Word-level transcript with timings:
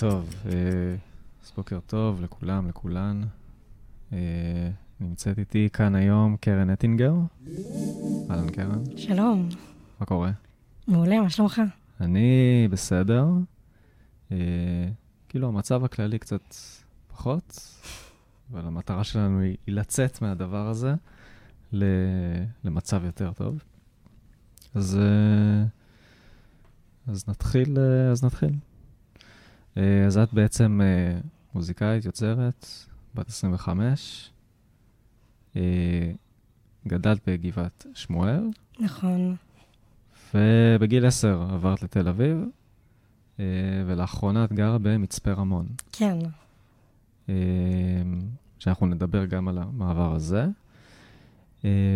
טוב, 0.00 0.34
אה, 0.46 0.52
אז 1.44 1.52
בוקר 1.56 1.80
טוב 1.86 2.22
לכולם, 2.22 2.68
לכולן. 2.68 3.22
אה, 4.12 4.70
נמצאת 5.00 5.38
איתי 5.38 5.68
כאן 5.72 5.94
היום 5.94 6.36
קרן 6.36 6.70
אטינגר. 6.70 7.14
אהלן 8.30 8.50
קרן, 8.50 8.96
שלום, 8.96 9.48
מה 10.00 10.06
קורה? 10.06 10.30
מעולה, 10.88 11.20
מה 11.20 11.30
שלומך? 11.30 11.62
אני 12.00 12.68
בסדר. 12.70 13.26
אה, 14.32 14.36
כאילו, 15.28 15.48
המצב 15.48 15.84
הכללי 15.84 16.18
קצת 16.18 16.54
פחות, 17.08 17.76
אבל 18.52 18.66
המטרה 18.66 19.04
שלנו 19.04 19.40
היא, 19.40 19.56
לצאת 19.68 20.22
מהדבר 20.22 20.68
הזה 20.68 20.94
למצב 22.64 23.04
יותר 23.04 23.32
טוב. 23.32 23.62
אז, 24.74 24.98
אז 27.06 27.28
נתחיל, 27.28 27.78
אז 28.12 28.24
נתחיל. 28.24 28.50
אה, 29.80 30.06
אז 30.06 30.18
את 30.18 30.34
בעצם 30.34 30.80
אה, 30.82 31.20
מוזיקאית, 31.54 32.04
יוצרת, 32.04 32.66
בת 33.14 33.28
25. 33.28 34.30
אה, 35.56 35.62
גדלת 36.86 37.28
בגבעת 37.28 37.86
שמואל, 37.94 38.48
נכון. 38.80 39.36
ובגיל 40.34 41.06
10 41.06 41.46
עברת 41.50 41.82
לתל 41.82 42.08
אביב, 42.08 42.38
ולאחרונה 43.86 44.44
את 44.44 44.52
גרה 44.52 44.78
במצפה 44.78 45.32
רמון. 45.32 45.66
כן, 45.92 46.18
שאנחנו 48.58 48.86
נדבר 48.86 49.24
גם 49.24 49.48
על 49.48 49.58
המעבר 49.58 50.14
הזה. 50.14 50.46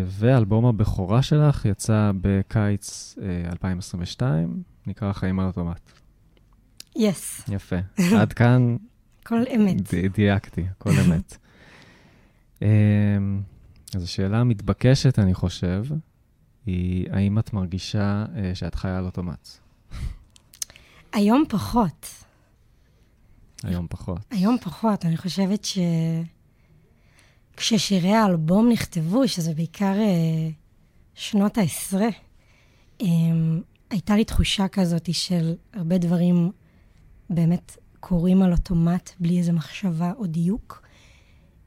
ואלבום 0.07 0.67
הבכורה 0.67 1.23
שלך 1.23 1.65
יצא 1.65 2.11
בקיץ 2.21 3.19
אה, 3.23 3.51
2022, 3.53 4.63
נקרא 4.87 5.13
חיים 5.13 5.41
על 5.41 5.47
אוטומט. 5.47 6.04
יס, 6.97 7.41
יפה. 7.49 7.77
עד 8.21 8.33
כאן 8.33 8.77
כל 9.27 9.43
אמת. 9.57 9.95
ד- 9.95 10.13
דייקתי, 10.15 10.65
הכל 10.71 10.91
אמת. 11.07 11.37
אמ, 12.63 13.43
אז 13.97 14.03
השאלה 14.03 14.39
המתבקשת, 14.41 15.19
אני 15.19 15.35
חושב, 15.35 15.85
היא 16.67 17.07
האם 17.13 17.39
את 17.39 17.53
מרגישה 17.53 18.25
אה, 18.37 18.55
שאת 18.55 18.75
חיה 18.75 18.99
על 18.99 19.05
אוטומט? 19.05 19.49
היום 21.13 21.45
פחות, 21.49 22.09
היום 23.63 23.87
פחות. 23.91 24.21
היום 24.31 24.57
פחות. 24.63 25.05
אני 25.05 25.17
חושבת 25.17 25.65
ש... 25.65 25.79
כששירי 27.57 28.13
האלבום 28.15 28.69
נכתבו, 28.69 29.29
שזה 29.29 29.55
בעיקר 29.55 29.95
אה, 29.99 30.49
שנות 31.15 31.59
העשרה, 31.59 32.09
אה, 33.03 33.07
הייתה 33.91 34.17
לי 34.17 34.25
תחושה 34.25 34.69
כזאת 34.69 35.15
של 35.15 35.55
הרבה 35.73 35.99
דברים 35.99 36.51
באמת 37.31 37.77
קורים 38.01 38.43
על 38.43 38.53
אוטומט, 38.53 39.11
בלי 39.21 39.39
איזו 39.39 39.53
מחשבה 39.53 40.13
או 40.19 40.27
דיוק. 40.27 40.83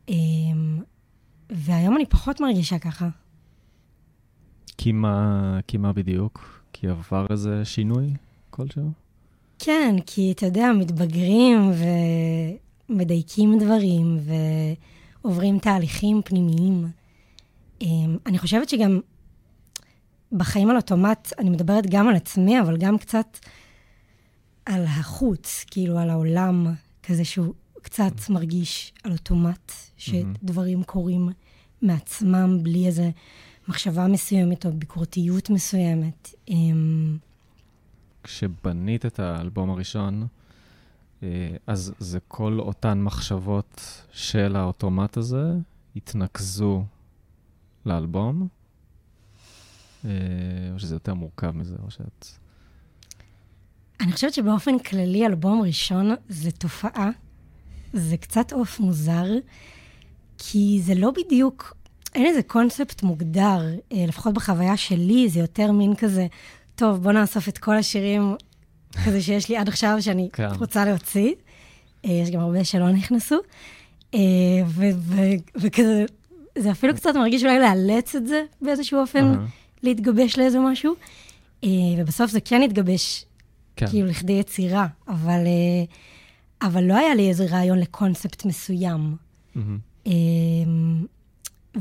אה, 0.09 0.15
והיום 1.49 1.95
אני 1.95 2.05
פחות 2.05 2.41
מרגישה 2.41 2.79
ככה. 2.79 3.09
כי 4.77 4.91
מה, 4.91 5.59
כי 5.67 5.77
מה 5.77 5.93
בדיוק? 5.93 6.61
כי 6.73 6.87
עבר 6.87 7.25
איזה 7.29 7.65
שינוי 7.65 8.13
כלשהו? 8.49 8.91
כן, 9.59 9.95
כי 10.05 10.31
אתה 10.31 10.45
יודע, 10.45 10.71
מתבגרים 10.79 11.71
ומדייקים 12.89 13.59
דברים 13.59 14.17
ועוברים 15.23 15.59
תהליכים 15.59 16.21
פנימיים. 16.25 16.87
אמ, 17.81 18.17
אני 18.25 18.37
חושבת 18.37 18.69
שגם 18.69 18.99
בחיים 20.31 20.69
על 20.69 20.75
אוטומט, 20.75 21.33
אני 21.39 21.49
מדברת 21.49 21.87
גם 21.89 22.07
על 22.07 22.15
עצמי, 22.15 22.61
אבל 22.61 22.77
גם 22.77 22.97
קצת 22.97 23.37
על 24.67 24.85
החוץ, 24.85 25.65
כאילו 25.71 25.99
על 25.99 26.09
העולם, 26.09 26.67
כזה 27.03 27.25
שהוא 27.25 27.53
קצת 27.81 28.29
מרגיש 28.29 28.93
על 29.03 29.11
אוטומט, 29.11 29.71
שדברים 29.97 30.83
קורים 30.83 31.29
מעצמם 31.81 32.63
בלי 32.63 32.87
איזה 32.87 33.09
מחשבה 33.67 34.07
מסוימת 34.07 34.65
או 34.65 34.71
ביקורתיות 34.71 35.49
מסוימת. 35.49 36.33
אמ, 36.47 37.17
כשבנית 38.23 39.05
את 39.05 39.19
האלבום 39.19 39.69
הראשון, 39.69 40.27
אה, 41.23 41.55
אז 41.67 41.93
זה 41.99 42.19
כל 42.27 42.59
אותן 42.59 43.01
מחשבות 43.01 44.03
של 44.11 44.55
האוטומט 44.55 45.17
הזה 45.17 45.53
התנקזו 45.95 46.83
לאלבום? 47.85 48.47
אה, 50.05 50.09
או 50.73 50.79
שזה 50.79 50.95
יותר 50.95 51.13
מורכב 51.13 51.51
מזה, 51.51 51.75
או 51.83 51.91
שאת... 51.91 52.25
אני 54.01 54.11
חושבת 54.11 54.33
שבאופן 54.33 54.79
כללי, 54.79 55.25
אלבום 55.25 55.61
ראשון 55.61 56.15
זה 56.29 56.51
תופעה, 56.51 57.09
זה 57.93 58.17
קצת 58.17 58.53
עוף 58.53 58.79
מוזר, 58.79 59.25
כי 60.37 60.79
זה 60.83 60.95
לא 60.95 61.11
בדיוק, 61.11 61.73
אין 62.15 62.25
איזה 62.25 62.43
קונספט 62.43 63.03
מוגדר, 63.03 63.61
אה, 63.93 64.05
לפחות 64.07 64.33
בחוויה 64.33 64.77
שלי, 64.77 65.29
זה 65.29 65.39
יותר 65.39 65.71
מין 65.71 65.95
כזה, 65.95 66.27
טוב, 66.75 67.03
בוא 67.03 67.11
נאסוף 67.11 67.49
את 67.49 67.57
כל 67.57 67.75
השירים 67.75 68.35
כזה 69.05 69.21
שיש 69.21 69.49
לי 69.49 69.57
עד 69.57 69.67
עכשיו, 69.67 69.97
שאני 69.99 70.29
כן. 70.33 70.49
רוצה 70.59 70.85
להוציא. 70.85 71.33
אה, 72.05 72.11
יש 72.11 72.29
גם 72.29 72.39
הרבה 72.39 72.63
שלא 72.63 72.89
נכנסו. 72.91 73.35
אה, 74.13 74.19
וכזה, 75.55 76.05
זה 76.57 76.71
אפילו 76.71 76.95
קצת 76.95 77.15
מרגיש 77.15 77.43
אולי 77.43 77.59
לאלץ 77.59 78.15
את 78.15 78.27
זה 78.27 78.43
באיזשהו 78.61 78.99
אופן. 78.99 79.33
להתגבש 79.83 80.37
לאיזה 80.37 80.59
משהו. 80.59 80.95
ובסוף 81.97 82.31
זה 82.31 82.41
כן 82.41 82.61
התגבש 82.61 83.25
כן. 83.77 83.87
כאילו 83.87 84.07
לכדי 84.07 84.33
יצירה, 84.33 84.87
אבל, 85.07 85.43
אה, 85.45 86.67
אבל 86.67 86.83
לא 86.83 86.97
היה 86.97 87.15
לי 87.15 87.29
איזה 87.29 87.45
רעיון 87.45 87.79
לקונספט 87.79 88.45
מסוים. 88.45 89.15
אה, 90.07 90.11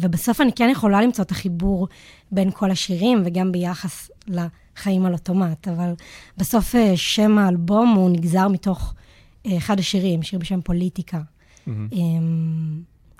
ובסוף 0.01 0.41
אני 0.41 0.53
כן 0.53 0.69
יכולה 0.73 1.03
למצוא 1.03 1.25
את 1.25 1.31
החיבור 1.31 1.89
בין 2.31 2.51
כל 2.51 2.71
השירים, 2.71 3.23
וגם 3.25 3.53
ביחס 3.53 4.11
לחיים 4.29 5.07
על 5.07 5.13
אוטומט, 5.13 5.69
אבל 5.69 5.93
בסוף 6.37 6.75
אה, 6.75 6.97
שם 6.97 7.39
האלבום 7.39 7.89
הוא 7.89 8.11
נגזר 8.11 8.49
מתוך 8.49 8.95
אה, 9.47 9.57
אחד 9.57 9.79
השירים, 9.79 10.23
שיר 10.23 10.39
בשם 10.39 10.61
פוליטיקה. 10.61 11.21
אה, 11.69 11.73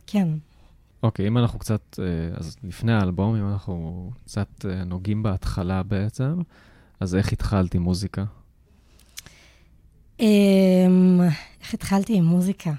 כן. 0.07 0.29
אוקיי, 1.03 1.27
אם 1.27 1.39
אנחנו 1.39 1.59
קצת, 1.59 1.99
אז 2.35 2.57
לפני 2.65 2.93
האלבום, 2.93 3.37
אם 3.37 3.49
אנחנו 3.53 4.11
קצת 4.25 4.65
נוגעים 4.87 5.23
בהתחלה 5.23 5.83
בעצם, 5.83 6.41
אז 7.01 7.15
איך 7.15 7.33
התחלת 7.33 7.75
עם 7.75 7.83
מוזיקה? 7.83 8.25
אמ, 10.21 11.21
איך 11.63 11.75
התחלתי 11.75 12.15
עם 12.15 12.25
מוזיקה? 12.25 12.73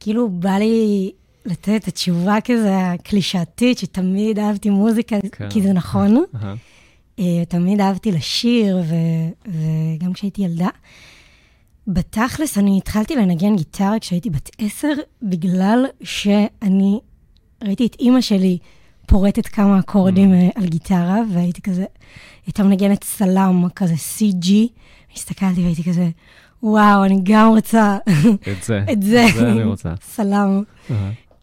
כאילו, 0.00 0.28
בא 0.28 0.50
לי 0.50 1.10
לתת 1.44 1.72
את 1.76 1.88
התשובה 1.88 2.36
כזה 2.44 2.78
הקלישאתית, 2.78 3.78
שתמיד 3.78 4.38
אהבתי 4.38 4.70
מוזיקה, 4.70 5.16
כן. 5.32 5.50
כי 5.50 5.62
זה 5.62 5.72
נכון. 5.72 6.24
אה, 7.18 7.44
תמיד 7.48 7.80
אהבתי 7.80 8.12
לשיר, 8.12 8.82
ו- 8.88 9.50
וגם 9.50 10.12
כשהייתי 10.12 10.42
ילדה. 10.42 10.68
בתכלס, 11.86 12.58
אני 12.58 12.78
התחלתי 12.78 13.16
לנגן 13.16 13.56
גיטרה 13.56 13.98
כשהייתי 13.98 14.30
בת 14.30 14.50
עשר, 14.58 14.92
בגלל 15.22 15.86
שאני 16.02 17.00
ראיתי 17.64 17.86
את 17.86 17.96
אימא 18.00 18.20
שלי 18.20 18.58
פורטת 19.06 19.46
כמה 19.46 19.78
אקורדים 19.78 20.34
אה, 20.34 20.48
על 20.54 20.66
גיטרה, 20.66 21.18
והייתי 21.32 21.62
כזה, 21.62 21.84
הייתה 22.46 22.62
מנגנת 22.62 23.04
סלאם, 23.04 23.68
כזה 23.68 23.94
CG, 23.94 24.48
הסתכלתי 25.14 25.62
והייתי 25.62 25.84
כזה, 25.84 26.10
וואו, 26.62 27.04
אני 27.04 27.20
גם 27.22 27.48
רוצה 27.48 27.98
את 28.52 28.62
זה. 28.62 28.84
את 28.92 29.02
זה. 29.02 29.26
את 29.28 29.34
זה 29.34 29.52
אני 29.52 29.64
רוצה. 29.64 29.94
סלאם. 30.02 30.62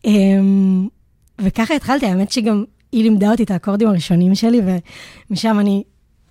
אמ, 0.06 0.88
וככה 1.42 1.74
התחלתי, 1.74 2.06
האמת 2.06 2.32
שגם 2.32 2.64
היא 2.92 3.04
לימדה 3.04 3.32
אותי 3.32 3.44
את 3.44 3.52
האקורדים 3.52 3.88
הראשונים 3.88 4.36
שלי, 4.36 4.62
ומשם 5.30 5.58
אני 5.60 5.84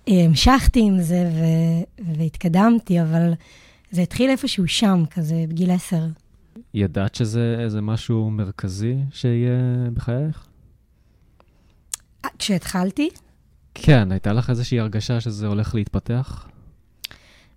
המשכתי 0.07 0.79
עם 0.79 1.01
זה 1.01 1.29
ו- 1.33 2.03
והתקדמתי, 2.17 3.01
אבל 3.01 3.33
זה 3.91 4.01
התחיל 4.01 4.29
איפשהו 4.29 4.67
שם, 4.67 5.03
כזה 5.11 5.45
בגיל 5.49 5.71
עשר. 5.71 6.05
ידעת 6.73 7.15
שזה 7.15 7.55
איזה 7.59 7.81
משהו 7.81 8.29
מרכזי 8.31 8.95
שיהיה 9.11 9.89
בחייך? 9.93 10.47
אה, 12.25 12.29
כשהתחלתי, 12.39 13.09
כן, 13.73 14.11
הייתה 14.11 14.33
לך 14.33 14.49
איזושהי 14.49 14.79
הרגשה 14.79 15.21
שזה 15.21 15.47
הולך 15.47 15.75
להתפתח? 15.75 16.48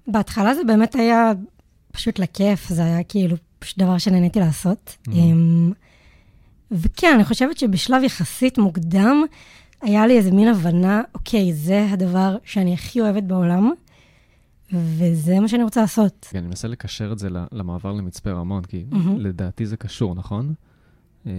בהתחלה 0.06 0.54
זה 0.54 0.64
באמת 0.64 0.94
היה 0.94 1.32
פשוט 1.92 2.18
לכיף, 2.18 2.68
זה 2.68 2.84
היה 2.84 3.02
כאילו 3.02 3.36
פשוט 3.58 3.78
דבר 3.78 3.98
שנהניתי 3.98 4.40
לעשות. 4.40 4.96
Mhm. 5.08 5.10
אמ, 5.12 5.72
וכן, 6.70 7.12
אני 7.14 7.24
חושבת 7.24 7.58
שבשלב 7.58 8.02
יחסית 8.02 8.58
מוקדם, 8.58 9.22
היה 9.82 10.06
לי 10.06 10.16
איזה 10.16 10.30
מין 10.30 10.48
הבנה, 10.48 11.02
אוקיי, 11.14 11.52
זה 11.52 11.86
הדבר 11.90 12.36
שאני 12.44 12.74
הכי 12.74 13.00
אוהבת 13.00 13.22
בעולם, 13.22 13.70
וזה 14.72 15.40
מה 15.40 15.48
שאני 15.48 15.62
רוצה 15.62 15.80
לעשות. 15.80 16.26
כן, 16.30 16.38
אני 16.38 16.46
מנסה 16.46 16.68
לקשר 16.68 17.12
את 17.12 17.18
זה 17.18 17.28
למעבר 17.52 17.92
למצפה 17.92 18.30
רמון, 18.30 18.64
כי 18.64 18.84
מהמם. 18.90 19.18
לדעתי 19.18 19.66
זה 19.66 19.76
קשור, 19.76 20.14
נכון? 20.14 20.54
אה, 21.26 21.32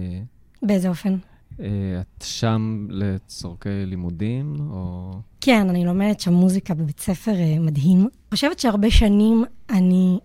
באיזה 0.62 0.88
אופן? 0.88 1.16
אה, 1.60 1.66
את 2.00 2.24
שם 2.26 2.86
לצורכי 2.90 3.86
לימודים, 3.86 4.56
או... 4.70 5.12
כן, 5.40 5.68
אני 5.70 5.84
לומדת 5.84 6.20
שם 6.20 6.32
מוזיקה 6.32 6.74
בבית 6.74 7.00
ספר 7.00 7.34
אה, 7.34 7.58
מדהים. 7.58 8.08
חושבת 8.30 8.58
שהרבה 8.58 8.90
שנים 8.90 9.44
אני 9.70 10.18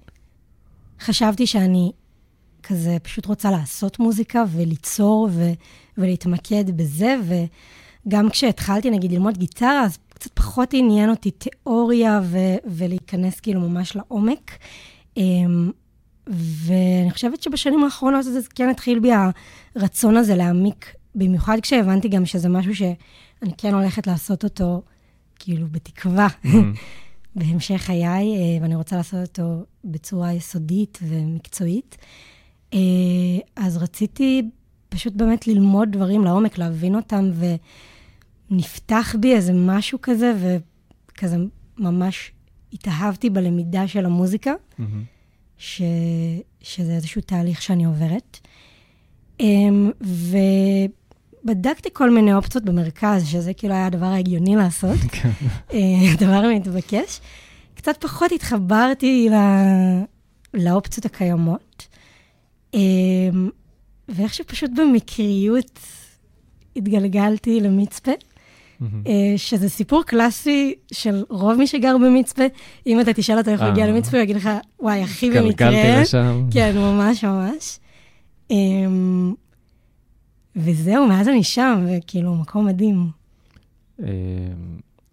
חשבתי 1.00 1.48
שאני 1.48 1.92
כזה 2.64 2.98
פשוט 3.04 3.26
רוצה 3.26 3.52
לעשות 3.52 4.00
מוזיקה 4.00 4.44
וליצור 4.52 5.30
ו- 5.32 5.52
ולהתמקד 5.98 6.78
בזה, 6.78 7.16
וגם 8.06 8.30
כשהתחלתי, 8.30 8.90
נגיד, 8.90 9.12
ללמוד 9.12 9.38
גיטרה, 9.38 9.84
אז 9.84 9.98
קצת 10.10 10.32
פחות 10.34 10.70
עניין 10.74 11.10
אותי 11.10 11.32
תיאוריה 11.32 12.20
ו- 12.24 12.56
ולהיכנס 12.66 13.40
כאילו 13.40 13.62
ממש 13.62 13.96
לעומק. 13.96 14.52
אמ, 15.18 15.72
ואני 16.28 17.12
חושבת 17.12 17.42
שבשנים 17.44 17.84
האחרונות 17.84 18.24
זה 18.24 18.40
כן 18.56 18.70
התחיל 18.70 19.00
בי 19.00 19.12
הרצון 19.76 20.18
הזה 20.18 20.36
להעמיק, 20.36 20.94
במיוחד 21.16 21.58
כשהבנתי 21.62 22.08
גם 22.08 22.26
שזה 22.26 22.50
משהו 22.50 22.76
שאני 22.76 23.52
כן 23.58 23.74
הולכת 23.74 24.08
לעשות 24.08 24.44
אותו, 24.44 24.82
כאילו, 25.40 25.68
בתקווה. 25.72 26.28
בהמשך 27.36 27.78
חיי, 27.78 28.04
אה, 28.04 28.62
ואני 28.62 28.76
רוצה 28.76 28.96
לעשות 28.96 29.20
אותו 29.30 29.66
בצורה 29.84 30.34
יסודית 30.34 31.00
ומקצועית. 31.02 31.98
אה, 32.74 32.80
אז 33.56 33.78
רציתי 33.78 34.50
פשוט 34.90 35.14
באמת 35.14 35.48
ללמוד 35.48 35.92
דברים 35.92 36.24
לעומק, 36.24 36.58
להבין 36.58 36.96
אותם, 36.96 37.32
ונפתח 38.52 39.16
בי 39.20 39.36
איזה 39.36 39.54
משהו 39.54 40.00
כזה, 40.02 40.34
וכזה 41.12 41.38
ממש 41.78 42.32
התאהבתי 42.74 43.30
בלמידה 43.30 43.88
של 43.88 44.06
המוזיקה, 44.06 44.54
mm-hmm. 44.54 44.84
ש... 45.58 45.82
שזה 46.62 46.92
איזשהו 46.92 47.22
תהליך 47.22 47.62
שאני 47.62 47.86
עוברת. 47.86 48.40
אמ, 49.40 49.92
ובדקתי 51.46 51.90
כל 51.94 52.10
מיני 52.10 52.34
אופציות 52.34 52.66
במרכז, 52.66 53.28
שזה 53.28 53.54
כאילו 53.54 53.74
היה 53.74 53.86
הדבר 53.86 54.06
ההגיוני 54.06 54.56
לעשות, 54.56 54.98
כן. 55.12 55.30
אה, 55.74 56.12
הדבר 56.14 56.34
המתבקש. 56.46 57.22
קצת 57.76 57.98
פחות 58.04 58.32
התחברתי 58.32 59.28
לא... 59.32 59.38
לאופציות 60.54 61.06
הקיימות. 61.06 61.88
אמ, 62.74 63.50
ואיך 64.10 64.34
שפשוט 64.34 64.72
במקריות 64.76 65.80
התגלגלתי 66.76 67.60
למצפה, 67.60 68.12
אה, 68.82 69.34
שזה 69.38 69.70
סיפור 69.70 70.04
קלאסי 70.04 70.76
של 70.94 71.24
רוב 71.30 71.54
מי 71.54 71.68
שגר 71.68 71.98
במצפה. 71.98 72.44
אם 72.88 73.02
אתה 73.02 73.14
תשאל 73.14 73.38
אותו 73.38 73.52
איך 73.52 73.62
הוא 73.62 73.70
הגיע 73.70 73.86
אה. 73.86 73.90
למצפה, 73.92 74.18
הוא 74.18 74.24
יגיד 74.24 74.36
לך, 74.36 74.50
וואי, 74.80 75.02
הכי 75.02 75.30
במקרה. 75.30 75.50
התגלגלתי 75.50 76.02
לשם. 76.02 76.46
כן, 76.52 76.78
ממש 76.78 77.24
ממש. 77.24 77.80
אמ, 78.50 79.34
וזהו, 80.56 81.08
מאז 81.08 81.28
אני 81.28 81.44
שם, 81.44 81.86
וכאילו, 81.88 82.36
מקום 82.36 82.66
מדהים. 82.66 83.12
אמ, 84.00 84.06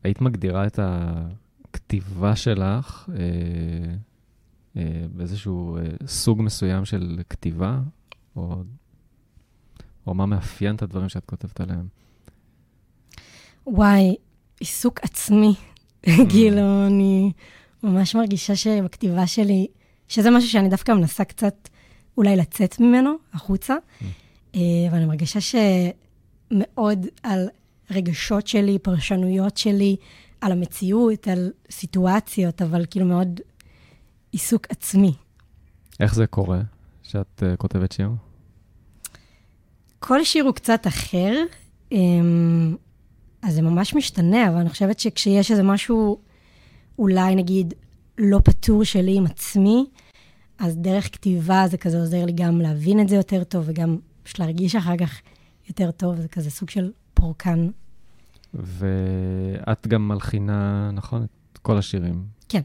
היית 0.05 0.21
מגדירה 0.21 0.67
את 0.67 0.79
הכתיבה 0.83 2.37
שלך 2.37 3.09
אה, 4.77 4.83
באיזשהו 5.13 5.79
סוג 6.07 6.43
מסוים 6.43 6.85
של 6.85 7.21
כתיבה, 7.31 7.79
או, 8.37 8.57
או 10.07 10.15
מה 10.15 10.27
מאפיין 10.27 10.77
את 10.77 10.83
הדברים 10.83 11.09
שאת 11.09 11.25
כותבת 11.25 11.61
עליהם? 11.61 11.87
וואי, 13.67 14.17
עיסוק 14.61 15.01
עצמי. 15.03 15.55
כאילו, 16.31 16.87
אני 16.87 17.33
ממש 17.83 18.15
מרגישה 18.15 18.57
שבכתיבה 18.57 19.27
שלי, 19.27 19.67
שזה 20.09 20.31
משהו 20.31 20.51
שאני 20.51 20.69
דווקא 20.69 20.93
מנסה 20.93 21.25
קצת 21.25 21.69
אולי 22.17 22.37
לצאת 22.37 22.81
ממנו, 22.81 23.15
החוצה, 23.33 23.75
אה, 24.55 24.61
ואני 24.93 25.05
מרגישה 25.05 25.39
שמאוד 25.41 27.07
על 27.23 27.49
רגשות 27.91 28.47
שלי, 28.47 28.79
פרשנויות 28.79 29.57
שלי, 29.57 29.97
על 30.41 30.53
המציאות, 30.53 31.29
על 31.29 31.51
סיטואציות, 31.71 32.63
אבל 32.63 32.85
כאילו 32.91 33.07
מאוד 33.07 33.41
עיסוק 34.33 34.67
עצמי. 34.69 35.13
איך 36.01 36.15
זה 36.15 36.27
קורה 36.27 36.61
שאת 37.03 37.43
uh, 37.43 37.57
כותבת 37.57 37.93
שיר? 37.93 38.11
כל 39.99 40.25
שיר 40.25 40.45
הוא 40.45 40.55
קצת 40.55 40.87
אחר. 40.87 41.43
Um, 41.91 41.97
אז 43.43 43.55
זה 43.55 43.63
ממש 43.63 43.95
משתנה, 43.95 44.49
אבל 44.49 44.57
אני 44.57 44.69
חושבת 44.69 45.01
שכשיש 45.01 45.51
איזה 45.51 45.63
משהו, 45.63 46.19
אולי 46.99 47.35
נגיד, 47.35 47.75
לא 48.19 48.39
פתור 48.45 48.85
שלי 48.85 49.17
עם 49.17 49.27
עצמי, 49.27 49.87
אז 50.59 50.77
דרך 50.77 51.13
כתיבה 51.13 51.65
זה 51.71 51.77
כזה 51.77 51.99
עוזר 51.99 52.25
לי 52.25 52.33
גם 52.33 52.61
להבין 52.61 53.01
את 53.01 53.09
זה 53.09 53.17
יותר 53.17 53.45
טוב, 53.45 53.65
וגם 53.67 53.97
פשוט 54.23 54.39
להרגיש 54.39 54.77
אחר 54.77 54.97
כך 54.97 55.21
יותר 55.69 55.91
טוב, 55.91 56.21
זה 56.21 56.29
כזה 56.29 56.51
סוג 56.51 56.71
של 56.71 56.93
פורקן. 57.15 57.69
ואת 58.55 59.87
גם 59.87 60.09
מלחינה, 60.09 60.91
נכון? 60.93 61.27
את 61.53 61.59
כל 61.59 61.79
השירים. 61.79 62.25
כן. 62.49 62.61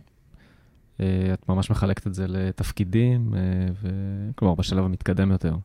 אה, 1.00 1.34
את 1.34 1.50
ממש 1.50 1.72
מחלקת 1.72 2.08
את 2.08 2.14
זה 2.14 2.28
לתפקידים, 2.28 3.34
אה, 3.36 3.40
ו... 3.82 3.90
כלומר, 4.36 4.56
בשלב 4.56 4.86
המתקדם 4.86 5.32
יותר, 5.32 5.56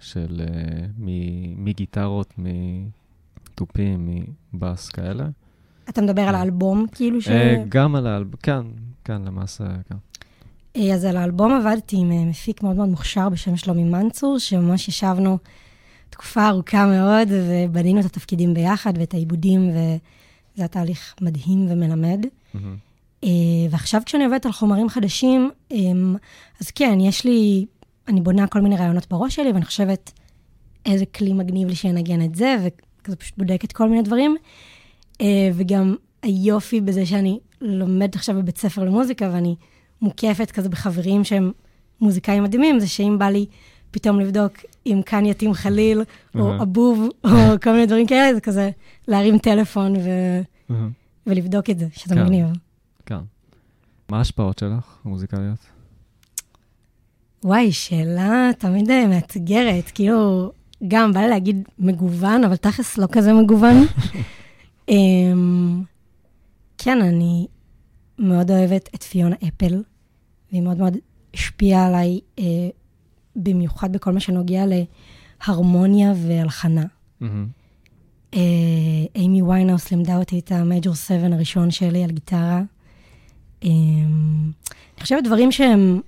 של 0.00 0.40
מגיטרות, 1.56 2.38
מ... 2.38 2.44
תופים, 3.54 4.08
מבאס 4.52 4.88
כאלה. 4.88 5.28
אתה 5.88 6.02
מדבר 6.02 6.22
על 6.22 6.34
האלבום, 6.34 6.86
כאילו 6.92 7.22
ש... 7.22 7.28
גם 7.68 7.96
על 7.96 8.06
האלבום, 8.06 8.40
כן, 8.42 8.62
כן, 9.04 9.22
למעשה, 9.22 9.64
כן. 9.88 9.96
אה, 10.76 10.94
אז 10.94 11.04
על 11.04 11.16
האלבום 11.16 11.52
עבדתי 11.52 11.96
עם 11.96 12.12
אה, 12.12 12.24
מפיק 12.24 12.62
מאוד 12.62 12.76
מאוד 12.76 12.88
מוכשר 12.88 13.28
בשם 13.28 13.56
שלומי 13.56 13.84
מנצור, 13.84 14.38
שממש 14.38 14.88
ישבנו 14.88 15.38
תקופה 16.10 16.48
ארוכה 16.48 16.86
מאוד, 16.86 17.28
ובנינו 17.30 18.00
את 18.00 18.04
התפקידים 18.04 18.54
ביחד 18.54 18.92
ואת 18.96 19.14
העיבודים, 19.14 19.68
וזה 19.70 19.98
היה 20.56 20.68
תהליך 20.68 21.14
מדהים 21.20 21.66
ומלמד. 21.70 22.26
Mm-hmm. 22.54 23.26
ועכשיו 23.70 24.02
כשאני 24.06 24.24
עובדת 24.24 24.46
על 24.46 24.52
חומרים 24.52 24.88
חדשים, 24.88 25.50
אז 26.60 26.70
כן, 26.70 26.98
יש 27.00 27.24
לי, 27.24 27.66
אני 28.08 28.20
בונה 28.20 28.46
כל 28.46 28.60
מיני 28.60 28.76
רעיונות 28.76 29.06
בראש 29.10 29.34
שלי, 29.34 29.52
ואני 29.52 29.64
חושבת 29.64 30.12
איזה 30.86 31.06
כלי 31.06 31.32
מגניב 31.32 31.68
לי 31.68 31.74
שינגן 31.74 32.24
את 32.24 32.34
זה, 32.34 32.68
כזה 33.04 33.16
פשוט 33.16 33.38
בודקת 33.38 33.72
כל 33.72 33.88
מיני 33.88 34.02
דברים. 34.02 34.36
וגם 35.54 35.96
היופי 36.22 36.80
בזה 36.80 37.06
שאני 37.06 37.38
לומדת 37.60 38.14
עכשיו 38.14 38.36
בבית 38.36 38.58
ספר 38.58 38.84
למוזיקה, 38.84 39.30
ואני 39.32 39.54
מוקפת 40.02 40.50
כזה 40.50 40.68
בחברים 40.68 41.24
שהם 41.24 41.52
מוזיקאים 42.00 42.42
מדהימים, 42.42 42.80
זה 42.80 42.86
שאם 42.86 43.16
בא 43.18 43.28
לי 43.28 43.46
פתאום 43.90 44.20
לבדוק 44.20 44.52
אם 44.86 45.00
כאן 45.06 45.26
יתאים 45.26 45.54
חליל, 45.54 46.02
או 46.34 46.62
אבוב, 46.62 47.08
או 47.24 47.30
כל 47.62 47.72
מיני 47.72 47.86
דברים 47.86 48.06
כאלה, 48.06 48.34
זה 48.34 48.40
כזה 48.40 48.70
להרים 49.08 49.38
טלפון 49.38 49.96
ו... 49.96 50.10
ולבדוק 51.26 51.70
את 51.70 51.78
זה, 51.78 51.86
שזה 51.92 52.14
כן. 52.14 52.22
מגניב. 52.22 52.46
כן. 53.06 53.18
מה 54.08 54.18
ההשפעות 54.18 54.58
שלך, 54.58 54.98
המוזיקליות? 55.04 55.58
וואי, 57.44 57.72
שאלה 57.72 58.50
תמיד 58.58 58.90
אה, 58.90 59.06
מאתגרת. 59.06 59.90
כאילו, 59.94 60.52
גם 60.88 61.12
בא 61.12 61.20
לי 61.20 61.28
להגיד 61.28 61.68
מגוון, 61.78 62.44
אבל 62.44 62.56
תכלס 62.56 62.98
לא 62.98 63.06
כזה 63.12 63.32
מגוון. 63.32 63.76
um, 64.90 64.94
כן, 66.78 67.02
אני 67.02 67.46
מאוד 68.18 68.50
אוהבת 68.50 68.88
את 68.94 69.02
פיונה 69.02 69.36
אפל, 69.48 69.82
והיא 70.54 70.62
מאוד 70.62 70.78
מאוד 70.78 70.96
השפיעה 71.34 71.86
עליי, 71.86 72.20
uh, 72.36 72.42
במיוחד 73.36 73.92
בכל 73.92 74.12
מה 74.12 74.20
שנוגע 74.20 74.64
להרמוניה 75.46 76.12
והלחנה. 76.16 76.84
Mm-hmm. 77.22 78.36
אימי 79.14 79.42
uh, 79.42 79.44
ויינאוס 79.44 79.90
לימדה 79.90 80.16
אותי 80.16 80.38
את 80.38 80.52
המייג'ור 80.52 80.94
7 80.94 81.16
הראשון 81.26 81.70
שלי 81.70 82.04
על 82.04 82.10
גיטרה. 82.10 82.62
Um, 83.62 83.66
אני 83.66 85.02
חושבת 85.02 85.24
דברים 85.24 85.52
שהם 85.52 86.00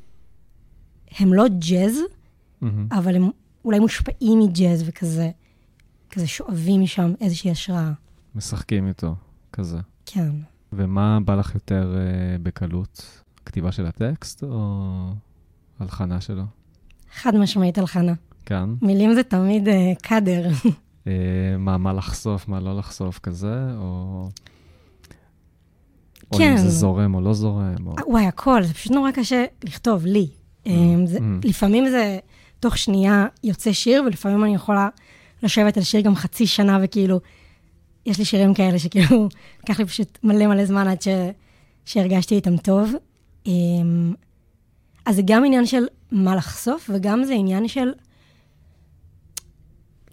הם 1.19 1.33
לא 1.33 1.45
ג'אז, 1.49 1.99
mm-hmm. 1.99 2.67
אבל 2.91 3.17
הם 3.17 3.31
אולי 3.65 3.79
מושפעים 3.79 4.39
מג'אז 4.39 4.85
וכזה, 4.87 5.31
כזה 6.11 6.27
שואבים 6.27 6.83
משם 6.83 7.13
איזושהי 7.21 7.51
השראה. 7.51 7.93
משחקים 8.35 8.89
איתו, 8.89 9.15
כזה. 9.53 9.79
כן. 10.07 10.31
ומה 10.73 11.19
בא 11.25 11.35
לך 11.35 11.55
יותר 11.55 11.95
uh, 11.97 12.43
בקלות? 12.43 13.23
כתיבה 13.47 13.73
של 13.73 13.87
הטקסט 13.87 14.43
או 14.43 15.11
הלחנה 15.81 16.21
שלו? 16.21 16.43
חד 17.15 17.37
משמעית 17.37 17.79
הלחנה. 17.79 18.13
כן. 18.47 18.65
מילים 18.83 19.15
זה 19.15 19.23
תמיד 19.23 19.69
uh, 19.69 19.71
קאדר. 20.03 20.49
uh, 20.51 21.09
מה, 21.59 21.79
מה 21.79 21.93
לחשוף, 21.93 22.49
מה 22.49 22.61
לא 22.61 22.79
לחשוף, 22.79 23.19
כזה? 23.19 23.55
או... 23.77 24.29
כן. 26.31 26.45
או 26.45 26.53
אם 26.53 26.57
זה 26.57 26.71
זורם 26.71 27.15
או 27.15 27.21
לא 27.21 27.33
זורם. 27.33 27.87
או... 27.87 27.95
וואי, 28.07 28.27
הכל, 28.27 28.63
זה 28.63 28.75
פשוט 28.75 28.93
נורא 28.93 29.11
קשה 29.11 29.45
לכתוב 29.65 30.07
לי. 30.07 30.29
Mm, 30.65 30.69
זה, 31.05 31.19
mm. 31.19 31.23
לפעמים 31.49 31.89
זה 31.89 32.19
תוך 32.61 32.79
שנייה 32.79 33.27
יוצא 33.45 33.73
שיר, 33.73 34.03
ולפעמים 34.07 34.45
אני 34.45 34.55
יכולה 34.55 34.89
לשבת 35.43 35.77
על 35.77 35.83
שיר 35.83 36.01
גם 36.01 36.15
חצי 36.15 36.47
שנה, 36.47 36.79
וכאילו, 36.83 37.21
יש 38.07 38.19
לי 38.19 38.25
שירים 38.25 38.55
כאלה 38.55 38.79
שכאילו, 38.79 39.29
לקח 39.63 39.79
לי 39.79 39.85
פשוט 39.85 40.19
מלא 40.23 40.47
מלא 40.47 40.65
זמן 40.65 40.89
עד 40.89 41.03
ש... 41.03 41.09
שהרגשתי 41.85 42.35
איתם 42.35 42.57
טוב. 42.57 42.93
אמ, 43.47 44.15
אז 45.07 45.17
זה 45.17 45.23
גם 45.25 45.45
עניין 45.45 45.67
של 45.67 45.85
מה 46.13 46.37
לחשוף, 46.37 46.91
וגם 46.95 47.25
זה 47.25 47.33
עניין 47.33 47.69
של... 47.69 47.93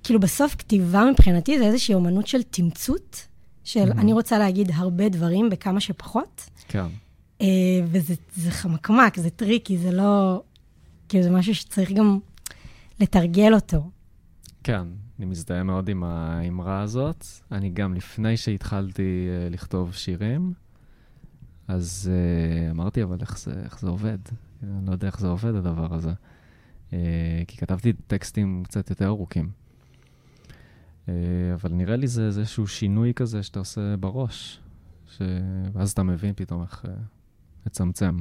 כאילו, 0.04 0.20
בסוף 0.20 0.56
כתיבה 0.56 1.04
מבחינתי 1.12 1.60
זה 1.60 1.66
איזושהי 1.66 1.96
אומנות 1.96 2.28
של 2.28 2.44
תמצות, 2.44 3.28
של 3.64 3.92
mm-hmm. 3.92 4.00
אני 4.00 4.14
רוצה 4.14 4.40
להגיד 4.40 4.72
הרבה 4.74 5.10
דברים 5.10 5.50
בכמה 5.50 5.80
שפחות. 5.80 6.50
כן. 6.68 6.86
Uh, 7.40 7.46
וזה 7.86 8.52
חמקמק, 8.52 9.20
זה 9.20 9.30
טריקי, 9.30 9.78
זה 9.78 9.92
לא... 9.92 10.42
כאילו 11.10 11.24
זה 11.24 11.32
משהו 11.32 11.56
שצריך 11.56 11.92
גם 11.92 12.20
לתרגל 13.00 13.54
אותו. 13.54 13.90
כן, 14.64 14.84
אני 15.20 15.26
מזדהה 15.26 15.64
מאוד 15.64 15.90
עם 15.90 16.04
האמרה 16.04 16.82
הזאת. 16.82 17.26
אני 17.52 17.70
גם 17.70 17.94
לפני 17.94 18.38
שהתחלתי 18.38 19.28
uh, 19.50 19.54
לכתוב 19.54 19.94
שירים, 19.94 20.54
אז 21.68 22.12
uh, 22.12 22.72
אמרתי, 22.72 23.04
אבל 23.04 23.18
איך 23.22 23.40
זה, 23.40 23.54
איך 23.64 23.80
זה 23.80 23.88
עובד? 23.88 24.18
אני 24.64 24.86
לא 24.86 24.92
יודע 24.92 25.08
איך 25.08 25.20
זה 25.20 25.28
עובד, 25.28 25.56
הדבר 25.56 25.94
הזה. 25.94 26.14
Uh, 26.90 26.94
כי 27.48 27.58
כתבתי 27.58 27.94
טקסטים 27.94 28.64
קצת 28.64 28.90
יותר 28.90 29.06
ארוכים. 29.08 29.52
Uh, 31.06 31.10
אבל 31.54 31.74
נראה 31.74 31.96
לי 31.96 32.08
זה 32.08 32.26
איזשהו 32.26 32.68
שינוי 32.68 33.14
כזה 33.14 33.44
שאתה 33.44 33.60
עושה 33.60 33.98
בראש, 33.98 34.60
ש... 35.08 35.22
ואז 35.74 35.92
אתה 35.92 36.04
מבין 36.04 36.34
פתאום 36.36 36.62
איך 36.62 36.86
uh, 36.86 36.88
לצמצם. 37.66 38.18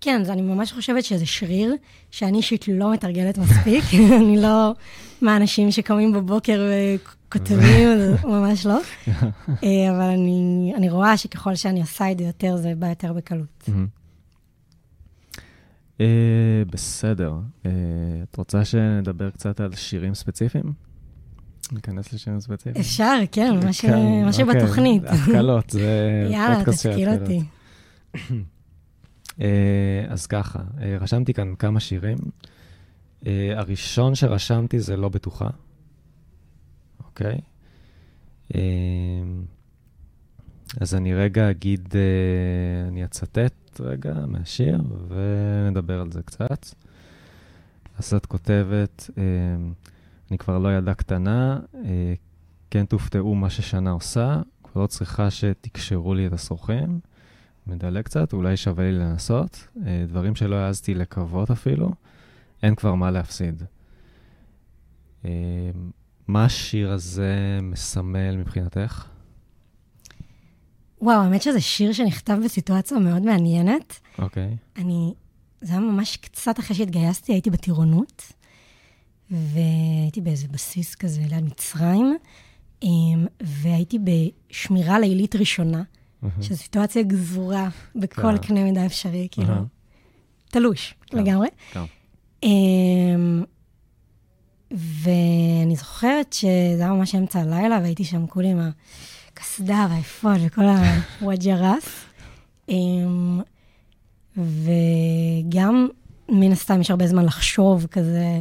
כן, 0.00 0.20
אז 0.20 0.30
אני 0.30 0.42
ממש 0.42 0.72
חושבת 0.72 1.04
שזה 1.04 1.26
שריר 1.26 1.74
שאני 2.10 2.36
אישית 2.36 2.68
לא 2.68 2.92
מתרגלת 2.92 3.38
מספיק. 3.38 3.84
אני 4.20 4.36
לא 4.36 4.74
מהאנשים 5.20 5.70
שקמים 5.70 6.12
בבוקר 6.12 6.62
וכותבים, 7.26 7.88
ממש 8.24 8.66
לא. 8.66 8.78
אה, 9.64 9.90
אבל 9.90 10.00
אני, 10.00 10.72
אני 10.76 10.90
רואה 10.90 11.16
שככל 11.16 11.54
שאני 11.54 11.80
עושה 11.80 12.10
את 12.12 12.18
זה 12.18 12.24
יותר, 12.24 12.56
זה 12.56 12.72
בא 12.78 12.88
יותר 12.88 13.12
בקלות. 13.12 13.68
Uh, 15.98 16.02
בסדר. 16.70 17.34
Uh, 17.62 17.66
את 18.30 18.36
רוצה 18.36 18.64
שנדבר 18.64 19.30
קצת 19.30 19.60
על 19.60 19.74
שירים 19.74 20.14
ספציפיים? 20.14 20.72
ניכנס 21.72 22.12
לשירים 22.12 22.40
ספציפיים? 22.40 22.76
אפשר, 22.76 23.18
כן, 23.32 23.54
מה. 23.54 23.72
כן, 23.80 24.24
מה 24.24 24.32
שבתוכנית. 24.32 25.02
אוקיי, 25.02 25.18
הפקלות, 25.18 25.70
זה 25.70 26.10
יאללה, 26.32 26.64
תשכיל 26.64 27.08
אותי. 27.08 27.42
אה, 29.40 30.04
אז 30.08 30.26
ככה, 30.26 30.58
אה, 30.80 30.96
רשמתי 31.00 31.34
כאן 31.34 31.54
כמה 31.58 31.80
שירים. 31.80 32.18
אה, 33.26 33.52
הראשון 33.56 34.14
שרשמתי 34.14 34.80
זה 34.80 34.96
לא 34.96 35.08
בטוחה, 35.08 35.48
אוקיי? 37.04 37.40
אז 40.80 40.94
אני 40.94 41.14
רגע 41.14 41.50
אגיד, 41.50 41.94
אני 42.88 43.04
אצטט 43.04 43.80
רגע 43.80 44.14
מהשיר 44.26 44.78
ונדבר 45.08 46.00
על 46.00 46.12
זה 46.12 46.22
קצת. 46.22 46.66
אז 47.98 48.14
את 48.14 48.26
כותבת, 48.26 49.10
אני 50.30 50.38
כבר 50.38 50.58
לא 50.58 50.76
ילדה 50.76 50.94
קטנה, 50.94 51.60
כן 52.70 52.84
תופתעו 52.84 53.34
מה 53.34 53.50
ששנה 53.50 53.90
עושה, 53.90 54.40
כבר 54.62 54.82
לא 54.82 54.86
צריכה 54.86 55.30
שתקשרו 55.30 56.14
לי 56.14 56.26
את 56.26 56.32
השרוכים. 56.32 57.00
מדלג 57.66 58.04
קצת, 58.04 58.32
אולי 58.32 58.56
שווה 58.56 58.84
לי 58.84 58.98
לנסות. 58.98 59.68
אה, 59.86 60.04
דברים 60.08 60.34
שלא 60.34 60.56
העזתי 60.56 60.94
לקוות 60.94 61.50
אפילו, 61.50 61.90
אין 62.62 62.74
כבר 62.74 62.94
מה 62.94 63.10
להפסיד. 63.10 63.62
אה, 65.24 65.30
מה 66.28 66.44
השיר 66.44 66.90
הזה 66.92 67.58
מסמל 67.62 68.36
מבחינתך? 68.36 69.06
וואו, 71.02 71.20
האמת 71.20 71.42
שזה 71.42 71.60
שיר 71.60 71.92
שנכתב 71.92 72.38
בסיטואציה 72.44 72.98
מאוד 72.98 73.22
מעניינת. 73.22 74.00
אוקיי. 74.18 74.56
Okay. 74.56 74.80
אני, 74.80 75.14
זה 75.60 75.72
היה 75.72 75.80
ממש 75.80 76.16
קצת 76.16 76.58
אחרי 76.58 76.76
שהתגייסתי, 76.76 77.32
הייתי 77.32 77.50
בטירונות, 77.50 78.32
והייתי 79.30 80.20
באיזה 80.20 80.48
בסיס 80.48 80.94
כזה 80.94 81.20
ליד 81.30 81.44
מצרים, 81.44 82.16
אה, 82.84 82.88
והייתי 83.42 83.98
בשמירה 83.98 84.98
לילית 84.98 85.36
ראשונה. 85.36 85.82
שזו 86.40 86.56
סיטואציה 86.56 87.02
גזורה 87.02 87.68
בכל 87.94 88.22
כן. 88.22 88.36
קנה 88.38 88.64
מידה 88.64 88.86
אפשרי, 88.86 89.28
כאילו, 89.30 89.54
תלוש 90.50 90.94
כן. 91.06 91.18
לגמרי. 91.18 91.48
כן. 91.72 91.80
אמ, 92.42 93.44
ואני 94.70 95.76
זוכרת 95.76 96.32
שזה 96.32 96.82
היה 96.82 96.92
ממש 96.92 97.14
אמצע 97.14 97.40
הלילה, 97.40 97.78
והייתי 97.82 98.04
שם 98.04 98.26
כולי 98.26 98.48
עם 98.48 98.60
הקסדה 99.32 99.86
והאפוד 99.90 100.40
וכל 100.46 100.62
הוואג'רס. 101.20 102.04
אמ, 102.68 103.40
וגם, 104.36 105.88
מן 106.28 106.52
הסתם, 106.52 106.80
יש 106.80 106.90
הרבה 106.90 107.06
זמן 107.06 107.24
לחשוב 107.24 107.86
כזה, 107.86 108.40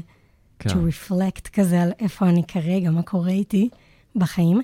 to 0.63 0.71
reflect 0.71 1.49
כזה 1.53 1.81
על 1.81 1.91
איפה 1.99 2.29
אני 2.29 2.43
כרגע, 2.47 2.91
מה 2.91 3.01
קורה 3.01 3.31
איתי 3.31 3.69
בחיים. 4.15 4.61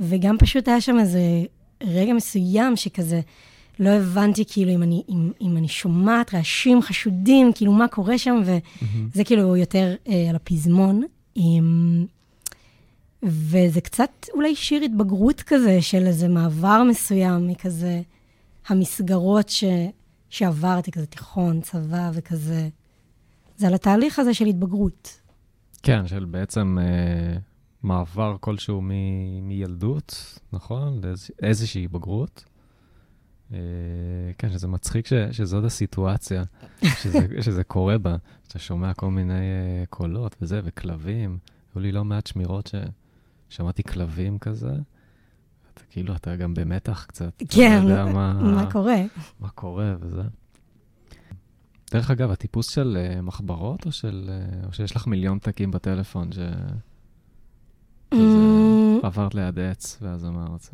וגם 0.00 0.38
פשוט 0.38 0.68
היה 0.68 0.80
שם 0.80 0.98
איזה 0.98 1.20
רגע 1.82 2.12
מסוים 2.12 2.76
שכזה, 2.76 3.20
לא 3.78 3.88
הבנתי 3.88 4.44
כאילו 4.48 4.70
אם 4.70 4.82
אני, 4.82 5.02
אם, 5.08 5.32
אם 5.40 5.56
אני 5.56 5.68
שומעת 5.68 6.34
רעשים 6.34 6.82
חשודים, 6.82 7.52
כאילו 7.54 7.72
מה 7.72 7.88
קורה 7.88 8.18
שם, 8.18 8.40
וזה 8.42 8.58
mm-hmm. 8.80 9.24
כאילו 9.24 9.56
יותר 9.56 9.94
אה, 10.08 10.26
על 10.30 10.36
הפזמון. 10.36 11.02
עם... 11.34 12.06
וזה 13.22 13.80
קצת 13.80 14.10
אולי 14.34 14.56
שיר 14.56 14.82
התבגרות 14.82 15.42
כזה, 15.42 15.82
של 15.82 16.06
איזה 16.06 16.28
מעבר 16.28 16.82
מסוים 16.82 17.48
מכזה 17.48 18.02
המסגרות 18.66 19.48
ש... 19.48 19.64
שעברתי, 20.30 20.90
כזה 20.90 21.06
תיכון, 21.06 21.60
צבא 21.60 22.10
וכזה. 22.14 22.68
זה 23.56 23.66
על 23.66 23.74
התהליך 23.74 24.18
הזה 24.18 24.34
של 24.34 24.46
התבגרות. 24.46 25.20
כן, 25.82 26.06
של 26.06 26.24
בעצם 26.24 26.78
אה, 26.80 27.38
מעבר 27.84 28.36
כלשהו 28.40 28.80
מ- 28.82 29.48
מילדות, 29.48 30.38
נכון? 30.52 31.00
לאיזושהי 31.42 31.88
בגרות. 31.88 32.44
אה, 33.52 33.58
כן, 34.38 34.50
שזה 34.50 34.68
מצחיק 34.68 35.06
ש, 35.06 35.12
שזאת 35.32 35.64
הסיטואציה 35.64 36.44
שזה, 37.02 37.26
שזה 37.40 37.64
קורה 37.64 37.98
בה, 37.98 38.16
שאתה 38.44 38.58
שומע 38.58 38.94
כל 38.94 39.10
מיני 39.10 39.34
uh, 39.34 39.86
קולות 39.90 40.36
וזה, 40.42 40.60
וכלבים. 40.64 41.38
היו 41.74 41.82
לי 41.82 41.92
לא 41.92 42.04
מעט 42.04 42.26
שמירות 42.26 42.70
ששמעתי 43.50 43.82
כלבים 43.82 44.38
כזה. 44.38 44.72
אתה 45.74 45.82
כאילו, 45.90 46.14
אתה 46.14 46.36
גם 46.36 46.54
במתח 46.54 47.04
קצת. 47.08 47.42
כן, 47.48 47.82
לא 47.84 47.90
יודע 47.90 48.04
מה, 48.04 48.32
מה 48.32 48.72
קורה. 48.72 49.02
מה 49.40 49.48
קורה 49.48 49.94
וזה. 50.00 50.22
דרך 51.90 52.10
אגב, 52.10 52.30
הטיפוס 52.30 52.68
של 52.68 52.96
uh, 52.96 53.22
מחברות, 53.22 53.86
או, 53.86 53.92
של, 53.92 54.30
uh, 54.62 54.66
או 54.66 54.72
שיש 54.72 54.96
לך 54.96 55.06
מיליון 55.06 55.38
תקים 55.38 55.70
בטלפון 55.70 56.32
ש... 56.32 56.38
עברת 59.14 59.34
ליד 59.34 59.58
עץ, 59.58 59.98
ואז 60.02 60.24
אמרת, 60.24 60.68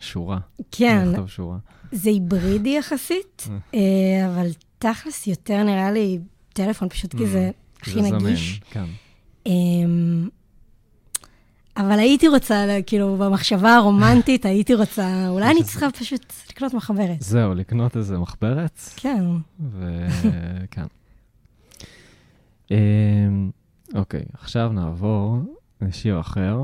שורה. 0.00 0.38
כן. 0.70 1.08
לכתוב 1.08 1.28
שורה. 1.28 1.58
זה 1.92 2.10
היברידי 2.10 2.76
יחסית, 2.78 3.48
אה. 3.50 3.56
אה, 3.74 4.28
אבל 4.28 4.46
תכלס 4.78 5.26
יותר 5.26 5.62
נראה 5.62 5.92
לי 5.92 6.18
טלפון, 6.52 6.88
פשוט 6.88 7.14
כי 7.14 7.26
זה 7.26 7.50
mm. 7.52 7.82
הכי 7.82 8.02
נגיש. 8.02 8.60
כן. 8.70 8.84
אמ, 9.46 10.28
אבל 11.76 11.98
הייתי 11.98 12.28
רוצה, 12.28 12.78
כאילו, 12.86 13.16
במחשבה 13.16 13.76
הרומנטית, 13.76 14.46
הייתי 14.46 14.74
רוצה, 14.74 15.28
אולי 15.28 15.50
אני 15.50 15.64
צריכה 15.64 15.90
פשוט 16.00 16.32
לקנות 16.50 16.74
מחברת. 16.74 17.20
זהו, 17.20 17.54
לקנות 17.54 17.96
איזה 17.96 18.18
מחברת. 18.18 18.80
כן. 18.96 19.24
וכן. 19.70 20.86
אמ, 22.70 23.50
אוקיי, 23.94 24.22
עכשיו 24.32 24.72
נעבור 24.72 25.38
לשיר 25.80 26.20
אחר, 26.20 26.58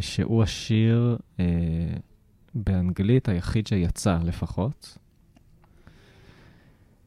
שהוא 0.00 0.42
השיר 0.42 1.16
אה, 1.40 1.44
באנגלית 2.54 3.28
היחיד 3.28 3.66
שיצא 3.66 4.18
לפחות, 4.24 4.98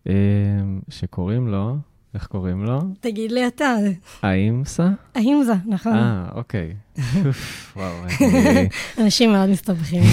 אה, 0.08 0.13
שקוראים 0.89 1.48
לו, 1.48 1.77
איך 2.13 2.27
קוראים 2.27 2.63
לו? 2.63 2.79
תגיד 3.00 3.32
לי 3.32 3.48
אתה. 3.48 3.75
האימסה? 4.22 4.89
האימזה, 5.15 5.53
נכון. 5.65 5.94
אה, 5.96 6.29
אוקיי. 6.36 6.74
וואו. 7.75 7.94
אנשים 9.01 9.32
מאוד 9.32 9.50
מסתבכים 9.50 10.03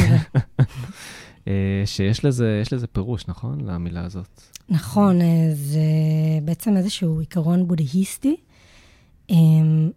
שיש 1.84 2.24
לזה, 2.24 2.62
לזה 2.72 2.86
פירוש, 2.86 3.28
נכון? 3.28 3.60
למילה 3.60 4.04
הזאת. 4.04 4.42
נכון, 4.68 5.18
זה 5.52 5.80
בעצם 6.44 6.76
איזשהו 6.76 7.20
עיקרון 7.20 7.68
בודהיסטי, 7.68 8.36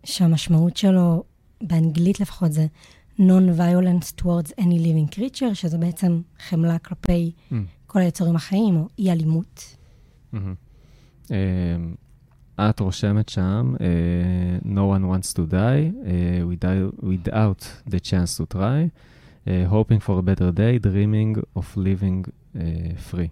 שהמשמעות 0.03 0.77
שלו 0.77 1.23
באנגלית 1.61 2.19
לפחות 2.19 2.51
זה 2.51 2.67
Non-Violence 3.19 4.21
Towards 4.21 4.51
Any 4.59 4.79
Living 4.79 5.15
Creature, 5.15 5.53
שזה 5.53 5.77
בעצם 5.77 6.21
חמלה 6.39 6.79
כלפי 6.79 7.31
mm. 7.51 7.55
כל 7.87 7.99
היצורים 7.99 8.35
החיים, 8.35 8.75
או 8.75 8.87
אי-אלימות. 8.99 9.75
Mm-hmm. 10.33 10.37
Uh, 11.25 11.29
את 12.61 12.79
רושמת 12.79 13.29
שם, 13.29 13.75
uh, 13.75 14.65
No 14.65 14.85
one 14.95 15.05
wants 15.07 15.33
to 15.33 15.41
die 15.51 15.91
uh, 15.91 16.47
without, 16.47 17.03
without 17.03 17.91
the 17.91 17.99
chance 17.99 18.37
to 18.37 18.45
try, 18.55 18.89
uh, 19.47 19.49
hoping 19.69 19.99
for 19.99 20.19
a 20.19 20.21
better 20.21 20.51
day, 20.51 20.79
dreaming 20.79 21.35
of 21.55 21.77
living 21.77 22.25
uh, 22.55 22.59
free. 23.11 23.29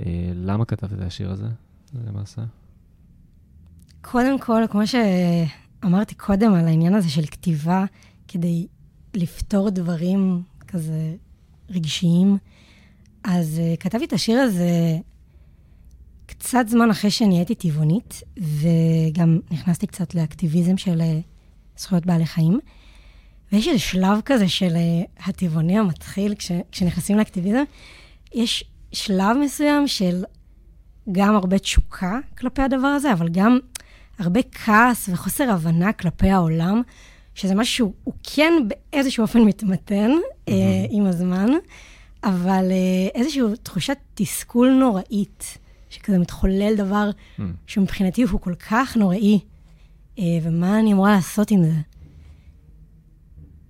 Uh, 0.00 0.02
למה 0.34 0.64
כתבת 0.64 0.92
את 0.92 1.00
השיר 1.00 1.30
הזה, 1.30 1.48
למעשה? 2.06 2.42
קודם 4.00 4.38
כל, 4.38 4.62
כמו 4.70 4.86
ש... 4.86 4.94
אמרתי 5.84 6.14
קודם 6.14 6.54
על 6.54 6.66
העניין 6.66 6.94
הזה 6.94 7.10
של 7.10 7.26
כתיבה 7.26 7.84
כדי 8.28 8.66
לפתור 9.14 9.70
דברים 9.70 10.42
כזה 10.68 11.14
רגשיים, 11.70 12.38
אז 13.24 13.60
uh, 13.60 13.76
כתבתי 13.76 14.04
את 14.04 14.12
השיר 14.12 14.38
הזה 14.40 14.98
קצת 16.26 16.64
זמן 16.68 16.90
אחרי 16.90 17.10
שנהייתי 17.10 17.54
טבעונית, 17.54 18.22
וגם 18.38 19.40
נכנסתי 19.50 19.86
קצת 19.86 20.14
לאקטיביזם 20.14 20.76
של 20.76 21.00
אה, 21.00 21.20
זכויות 21.78 22.06
בעלי 22.06 22.26
חיים. 22.26 22.60
ויש 23.52 23.68
איזה 23.68 23.78
שלב 23.78 24.20
כזה 24.24 24.48
של 24.48 24.76
אה, 24.76 25.26
הטבעוני 25.26 25.78
המתחיל, 25.78 26.34
כש, 26.34 26.52
כשנכנסים 26.72 27.18
לאקטיביזם, 27.18 27.62
יש 28.34 28.64
שלב 28.92 29.36
מסוים 29.44 29.88
של 29.88 30.24
גם 31.12 31.34
הרבה 31.34 31.58
תשוקה 31.58 32.18
כלפי 32.38 32.62
הדבר 32.62 32.86
הזה, 32.86 33.12
אבל 33.12 33.28
גם 33.28 33.58
הרבה 34.20 34.40
כעס 34.52 35.08
וחוסר 35.12 35.50
הבנה 35.50 35.92
כלפי 35.92 36.30
העולם, 36.30 36.82
שזה 37.34 37.54
משהו 37.54 37.76
שהוא 37.76 38.14
כן 38.22 38.52
באיזשהו 38.68 39.22
אופן 39.22 39.40
מתמתן 39.40 40.10
mm-hmm. 40.10 40.50
אה, 40.50 40.86
עם 40.90 41.06
הזמן, 41.06 41.48
אבל 42.24 42.70
אה, 42.70 43.08
איזושהי 43.20 43.42
תחושת 43.62 43.96
תסכול 44.14 44.70
נוראית, 44.70 45.58
שכזה 45.90 46.18
מתחולל 46.18 46.74
דבר 46.76 47.10
mm. 47.10 47.42
שמבחינתי 47.66 48.22
הוא 48.22 48.40
כל 48.40 48.54
כך 48.54 48.96
נוראי, 48.96 49.40
אה, 50.18 50.24
ומה 50.42 50.78
אני 50.78 50.92
אמורה 50.92 51.12
לעשות 51.12 51.50
עם 51.50 51.64
זה? 51.64 51.72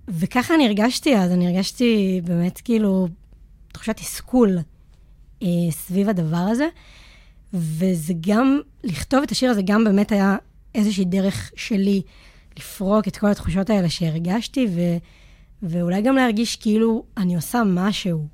וככה 0.07 0.55
אני 0.55 0.67
הרגשתי 0.67 1.17
אז, 1.17 1.31
אני 1.31 1.47
הרגשתי 1.47 2.21
באמת 2.23 2.61
כאילו 2.63 3.07
תחושת 3.71 3.97
תסכול 3.97 4.57
אה, 5.43 5.47
סביב 5.71 6.09
הדבר 6.09 6.37
הזה. 6.37 6.67
וזה 7.53 8.13
גם, 8.21 8.59
לכתוב 8.83 9.23
את 9.23 9.31
השיר 9.31 9.49
הזה 9.51 9.61
גם 9.61 9.83
באמת 9.83 10.11
היה 10.11 10.37
איזושהי 10.75 11.05
דרך 11.05 11.51
שלי 11.55 12.01
לפרוק 12.57 13.07
את 13.07 13.17
כל 13.17 13.27
התחושות 13.27 13.69
האלה 13.69 13.89
שהרגשתי, 13.89 14.67
ו, 14.75 14.79
ואולי 15.63 16.01
גם 16.01 16.15
להרגיש 16.15 16.55
כאילו 16.55 17.03
אני 17.17 17.35
עושה 17.35 17.63
משהו. 17.65 18.27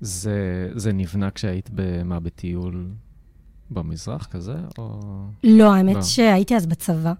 זה, 0.00 0.68
זה 0.74 0.92
נבנה 0.92 1.30
כשהיית 1.30 1.70
במה, 1.72 2.20
בטיול 2.20 2.88
במזרח 3.70 4.26
כזה, 4.26 4.56
או... 4.78 5.00
לא, 5.44 5.74
האמת 5.74 5.94
לא. 5.94 6.02
שהייתי 6.02 6.56
אז 6.56 6.66
בצבא. 6.66 7.12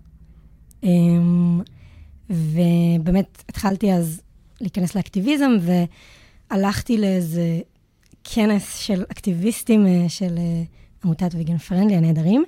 אמ, 0.83 1.61
ובאמת 2.31 3.45
התחלתי 3.49 3.93
אז 3.93 4.23
להיכנס 4.61 4.95
לאקטיביזם, 4.95 5.51
והלכתי 6.51 6.99
לאיזה 6.99 7.61
כנס 8.25 8.79
של 8.79 9.03
אקטיביסטים 9.03 9.87
אה, 9.87 10.09
של 10.09 10.39
אה, 10.39 10.63
עמותת 11.05 11.31
ויגן 11.35 11.59
פרנדלי 11.59 11.97
הנהדרים, 11.97 12.45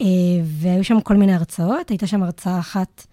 אה, 0.00 0.06
והיו 0.44 0.84
שם 0.84 1.00
כל 1.00 1.16
מיני 1.16 1.34
הרצאות. 1.34 1.90
הייתה 1.90 2.06
שם 2.06 2.22
הרצאה 2.22 2.58
אחת 2.58 3.06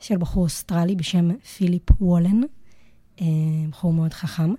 של 0.00 0.16
בחור 0.16 0.42
אוסטרלי 0.42 0.96
בשם 0.96 1.30
פיליפ 1.56 1.90
וולן, 2.00 2.40
בחור 3.70 3.92
מאוד 3.92 4.12
חכם, 4.12 4.54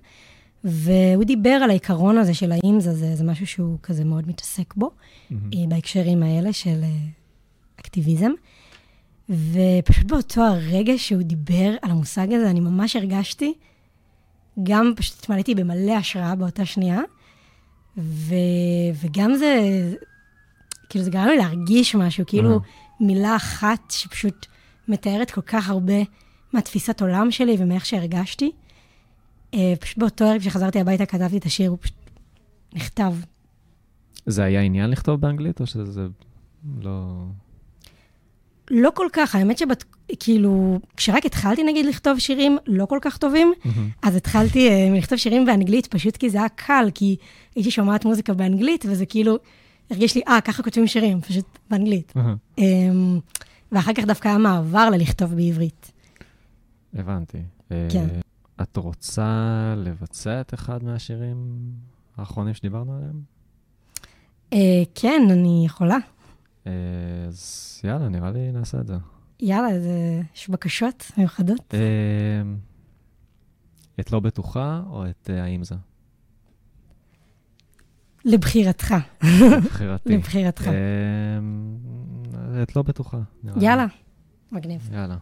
והוא 0.64 1.24
דיבר 1.24 1.50
על 1.50 1.70
העיקרון 1.70 2.18
הזה 2.18 2.34
של 2.34 2.52
האם 2.52 2.80
זה, 2.80 2.94
זה, 2.94 3.16
זה 3.16 3.24
משהו 3.24 3.46
שהוא 3.46 3.78
כזה 3.82 4.04
מאוד 4.04 4.28
מתעסק 4.28 4.74
בו, 4.74 4.90
mm-hmm. 4.90 5.34
בהקשרים 5.68 6.22
האלה 6.22 6.52
של 6.52 6.84
אקטיביזם. 7.80 8.30
ופשוט 9.28 10.06
באותו 10.06 10.42
הרגע 10.42 10.92
שהוא 10.96 11.22
דיבר 11.22 11.74
על 11.82 11.90
המושג 11.90 12.32
הזה, 12.32 12.50
אני 12.50 12.60
ממש 12.60 12.96
הרגשתי, 12.96 13.54
גם 14.62 14.92
פשוט 14.96 15.18
התמלאתי 15.18 15.54
במלא 15.54 15.92
השראה 15.92 16.34
באותה 16.34 16.64
שנייה, 16.64 17.00
ו, 17.98 18.34
וגם 19.02 19.34
זה, 19.34 19.60
כאילו 20.88 21.04
זה 21.04 21.10
גרם 21.10 21.26
לי 21.26 21.36
להרגיש 21.36 21.94
משהו, 21.94 22.24
כאילו 22.26 22.60
מילה 23.00 23.36
אחת 23.36 23.90
שפשוט 23.90 24.46
מתארת 24.88 25.30
כל 25.30 25.40
כך 25.40 25.70
הרבה 25.70 25.94
מהתפיסת 26.52 27.02
עולם 27.02 27.30
שלי 27.30 27.56
ומאיך 27.58 27.86
שהרגשתי. 27.86 28.52
אה, 29.54 29.74
פשוט 29.80 29.98
באותו 29.98 30.24
ערב 30.24 30.42
שחזרתי 30.42 30.80
הביתה 30.80 31.06
כתבתי 31.06 31.38
את 31.38 31.44
השיר, 31.44 31.70
הוא 31.70 31.78
פשוט 31.80 31.94
נכתב. 32.74 33.14
זה 34.26 34.44
היה 34.44 34.60
עניין 34.60 34.90
לכתוב 34.90 35.20
באנגלית, 35.20 35.60
או 35.60 35.66
שזה 35.66 36.06
לא... 36.80 37.24
לא 38.70 38.90
כל 38.94 39.06
כך, 39.12 39.34
האמת 39.34 39.58
שבת... 39.58 39.84
כאילו, 40.18 40.78
כשרק 40.96 41.26
התחלתי 41.26 41.62
נגיד 41.64 41.86
לכתוב 41.86 42.18
שירים 42.18 42.58
לא 42.66 42.86
כל 42.86 42.98
כך 43.02 43.16
טובים, 43.16 43.52
mm-hmm. 43.62 43.68
אז 44.02 44.16
התחלתי 44.16 44.68
uh, 44.68 44.98
לכתוב 44.98 45.18
שירים 45.18 45.46
באנגלית, 45.46 45.86
פשוט 45.86 46.16
כי 46.16 46.30
זה 46.30 46.38
היה 46.38 46.48
קל, 46.48 46.88
כי 46.94 47.16
הייתי 47.54 47.70
שומעת 47.70 48.04
מוזיקה 48.04 48.34
באנגלית, 48.34 48.84
וזה 48.88 49.06
כאילו, 49.06 49.36
הרגיש 49.90 50.14
לי, 50.14 50.22
אה, 50.28 50.40
ככה 50.40 50.62
כותבים 50.62 50.86
שירים, 50.86 51.20
פשוט 51.20 51.58
באנגלית. 51.70 52.12
Mm-hmm. 52.16 52.60
Um, 52.60 52.62
ואחר 53.72 53.92
כך 53.92 54.04
דווקא 54.04 54.28
היה 54.28 54.38
מעבר 54.38 54.90
ללכתוב 54.90 55.34
בעברית. 55.34 55.92
הבנתי. 56.94 57.38
כן. 57.68 58.06
Uh, 58.08 58.62
את 58.62 58.76
רוצה 58.76 59.74
לבצע 59.76 60.40
את 60.40 60.54
אחד 60.54 60.84
מהשירים 60.84 61.36
האחרונים 62.16 62.54
שדיברנו 62.54 62.96
עליהם? 62.96 63.20
Uh, 64.50 64.56
כן, 64.94 65.22
אני 65.30 65.62
יכולה. 65.66 65.96
אז 67.28 67.80
יאללה, 67.84 68.08
נראה 68.08 68.30
לי 68.30 68.52
נעשה 68.52 68.80
את 68.80 68.86
זה. 68.86 68.94
יאללה, 69.40 69.80
זה... 69.80 70.20
יש 70.34 70.48
בקשות 70.50 71.10
מיוחדות? 71.16 71.74
אמ, 71.74 72.56
את 74.00 74.12
לא 74.12 74.20
בטוחה 74.20 74.82
או 74.90 75.06
את 75.06 75.30
אה, 75.32 75.44
האם 75.44 75.64
זה? 75.64 75.74
לבחירתך. 78.24 78.94
לבחירתי. 79.22 80.12
לבחירתך. 80.16 80.70
את 82.62 82.76
לא 82.76 82.82
בטוחה. 82.82 83.18
יאללה, 83.60 83.86
מגניב. 84.52 84.90
יאללה. 84.92 85.16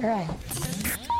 Right. 0.00 1.11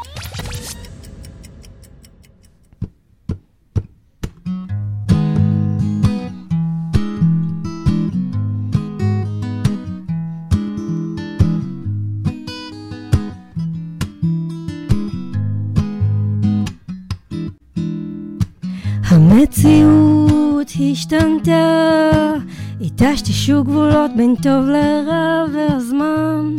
המציאות 19.42 20.72
השתנתה, 20.92 22.34
היטשטשו 22.80 23.64
גבולות 23.64 24.10
בין 24.16 24.34
טוב 24.42 24.64
לרע 24.66 25.44
והזמן 25.54 26.56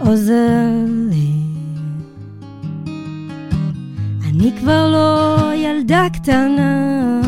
עוזר 0.00 0.84
לי. 1.10 1.32
אני 4.28 4.52
כבר 4.60 4.90
לא 4.92 5.54
ילדה 5.54 6.06
קטנה, 6.12 7.20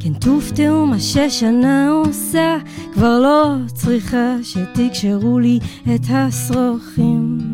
כן 0.00 0.14
תופתעו 0.14 0.86
מה 0.86 1.00
ששנה 1.00 1.88
עושה, 1.88 2.56
כבר 2.92 3.18
לא 3.20 3.54
צריכה 3.74 4.36
שתקשרו 4.42 5.38
לי 5.38 5.58
את 5.94 6.02
השרוכים. 6.10 7.45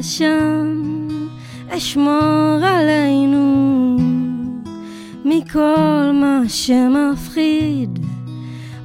אשן, 0.00 0.82
אשמור 1.68 2.58
עלינו 2.62 3.96
מכל 5.24 6.10
מה 6.14 6.42
שמפחיד, 6.48 7.98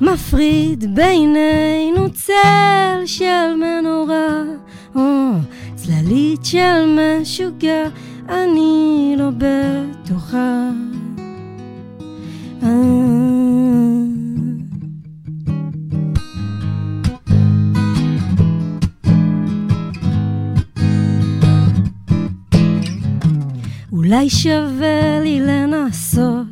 מפריד 0.02 0.95
בינינו 0.95 2.10
צל 2.13 3.04
של 3.06 3.56
מנורה, 3.56 4.43
או 4.95 5.32
צללית 5.76 6.45
של 6.45 6.99
משוגע, 7.21 7.84
אני 8.30 9.15
לא 9.17 9.30
בטוחה. 9.38 10.83
אולי 24.23 24.29
שווה 24.29 25.19
לי 25.23 25.39
לנסות 25.39 26.47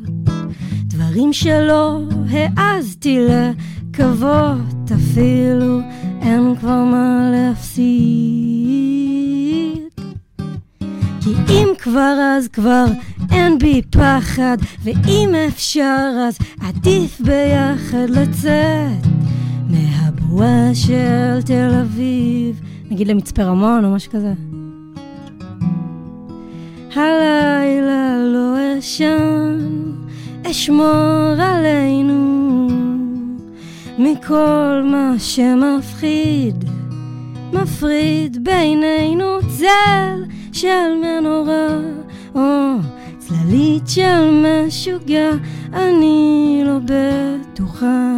דברים 0.84 1.32
שלא 1.32 2.00
העזתי 2.30 3.18
לקוות, 3.28 4.92
אפילו 4.94 5.80
אין 6.22 6.54
כבר 6.60 6.84
מה 6.84 7.30
להפסיד. 7.32 7.82
כי 11.20 11.30
אם 11.48 11.68
כבר 11.78 12.16
אז 12.36 12.48
כבר 12.48 12.84
אין 13.30 13.58
בי 13.58 13.82
פחד, 13.90 14.56
ואם 14.82 15.34
אפשר 15.48 16.08
אז 16.28 16.38
עדיף 16.60 17.20
ביחד 17.20 18.10
לצאת 18.10 19.06
מהבועה 19.68 20.74
של 20.74 21.42
תל 21.44 21.74
אביב, 21.82 22.60
נגיד 22.90 23.08
למצפה 23.08 23.42
רמון 23.42 23.84
או 23.84 23.90
משהו 23.90 24.12
כזה. 24.12 24.51
הלילה 26.94 28.16
לא 28.18 28.78
אשן, 28.78 29.58
אשמור 30.50 31.34
עלינו 31.38 32.68
מכל 33.98 34.82
מה 34.84 35.14
שמפחיד, 35.18 36.64
מפריד 37.52 38.44
בינינו 38.44 39.24
צל 39.58 40.24
של 40.52 40.94
מנורה, 41.02 41.68
או 42.34 42.76
צללית 43.18 43.88
של 43.88 44.44
משוגע, 44.44 45.30
אני 45.72 46.62
לא 46.64 46.78
בטוחה. 46.84 48.12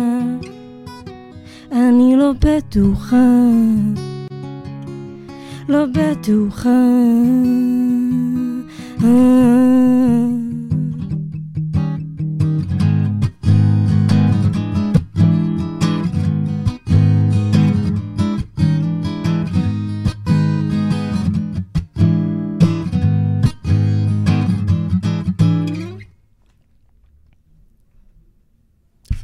אני 1.72 2.16
לא 2.16 2.32
בטוחה. 2.40 3.26
לא 5.68 5.84
בטוחה. 5.87 6.70
יפה 9.04 9.10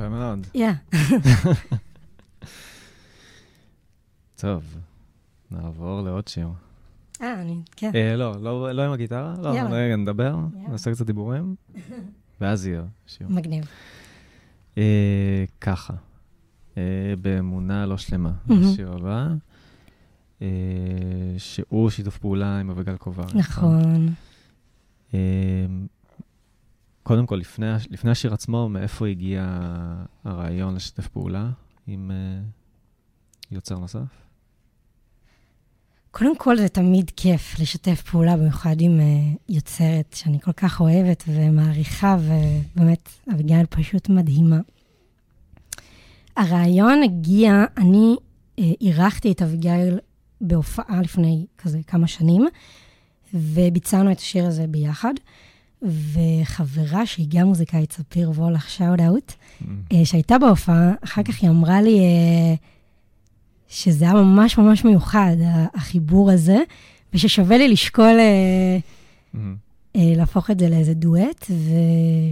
מאוד. 0.08 0.46
יא. 0.54 0.70
טוב, 4.36 4.76
נעבור 5.50 6.02
לעוד 6.02 6.28
שיר. 6.28 6.48
אה, 7.22 7.40
אני, 7.40 7.60
כן. 7.76 7.90
אה, 7.94 8.16
לא, 8.16 8.42
לא 8.42 8.72
לא 8.72 8.82
עם 8.82 8.92
הגיטרה? 8.92 9.34
לא. 9.42 9.48
רגע, 9.70 9.96
נדבר. 9.96 10.36
נעשה 10.68 10.90
קצת 10.92 11.06
דיבורים, 11.06 11.54
ואז 12.40 12.66
יהיה 12.66 12.82
שיר. 13.06 13.28
מגניב. 13.28 13.64
אה, 14.78 15.44
ככה, 15.60 15.94
אה, 16.78 16.82
באמונה 17.22 17.86
לא 17.86 17.96
שלמה. 17.98 18.32
השיר 18.50 18.92
הבא, 18.92 19.28
שהוא 21.38 21.90
שיתוף 21.90 22.18
פעולה 22.18 22.60
עם 22.60 22.70
אביגל 22.70 22.96
קובר. 22.96 23.24
נכון. 23.34 24.08
אה, 25.14 25.18
קודם 27.02 27.26
כל, 27.26 27.36
לפני, 27.36 27.70
הש- 27.72 27.86
לפני 27.90 28.10
השיר 28.10 28.34
עצמו, 28.34 28.68
מאיפה 28.68 29.06
הגיע 29.06 29.58
הרעיון 30.24 30.74
לשתף 30.74 31.08
פעולה 31.08 31.50
עם 31.86 32.10
יוצר 33.50 33.78
נוסף? 33.78 34.29
קודם 36.10 36.36
כל, 36.36 36.56
זה 36.56 36.68
תמיד 36.68 37.10
כיף 37.16 37.60
לשתף 37.60 38.02
פעולה, 38.02 38.36
במיוחד 38.36 38.80
עם 38.80 39.00
uh, 39.00 39.38
יוצרת 39.48 40.14
שאני 40.14 40.40
כל 40.40 40.52
כך 40.52 40.80
אוהבת 40.80 41.24
ומעריכה, 41.28 42.16
ובאמת, 42.20 43.08
אביגיל 43.34 43.66
פשוט 43.70 44.08
מדהימה. 44.08 44.58
הרעיון 46.36 47.02
הגיע, 47.02 47.64
אני 47.76 48.14
uh, 48.16 48.62
אירחתי 48.80 49.32
את 49.32 49.42
אביגיל 49.42 49.98
בהופעה 50.40 51.00
לפני 51.02 51.46
כזה 51.58 51.78
כמה 51.86 52.06
שנים, 52.06 52.48
וביצענו 53.34 54.12
את 54.12 54.18
השיר 54.18 54.46
הזה 54.46 54.66
ביחד. 54.66 55.14
וחברה 55.82 57.06
שהיא 57.06 57.26
גם 57.28 57.46
מוזיקאית, 57.46 57.92
ספיר 57.92 58.30
וולך, 58.30 58.70
שאוט 58.70 59.00
אאוט, 59.00 59.32
אה, 59.92 60.04
שהייתה 60.04 60.38
בהופעה, 60.38 60.92
אחר 61.04 61.22
כך 61.22 61.42
היא 61.42 61.50
אמרה 61.50 61.82
לי 61.82 61.98
אה, 61.98 62.54
שזה 63.70 64.04
היה 64.04 64.14
ממש 64.14 64.58
ממש 64.58 64.84
מיוחד, 64.84 65.36
החיבור 65.74 66.30
הזה, 66.30 66.58
וששווה 67.14 67.58
לי 67.58 67.68
לשקול 67.68 68.04
אה, 68.18 68.78
מהמם. 69.34 69.56
אה, 69.96 70.12
להפוך 70.16 70.50
את 70.50 70.58
זה 70.60 70.68
לאיזה 70.68 70.94
דואט, 70.94 71.46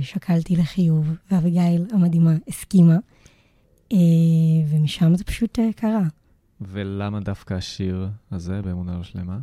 ושקלתי 0.03 0.57
לחיוב, 0.57 1.07
ואביגיל 1.31 1.87
המדהימה 1.93 2.33
הסכימה, 2.49 2.97
אה, 3.93 3.97
ומשם 4.69 5.15
זה 5.17 5.25
פשוט 5.25 5.59
קרה. 5.77 6.03
ולמה 6.61 7.21
דווקא 7.21 7.55
השיר 7.55 8.09
הזה, 8.33 8.63
באמונה 8.63 8.97
לא 8.97 9.03
שלמה? 9.03 9.39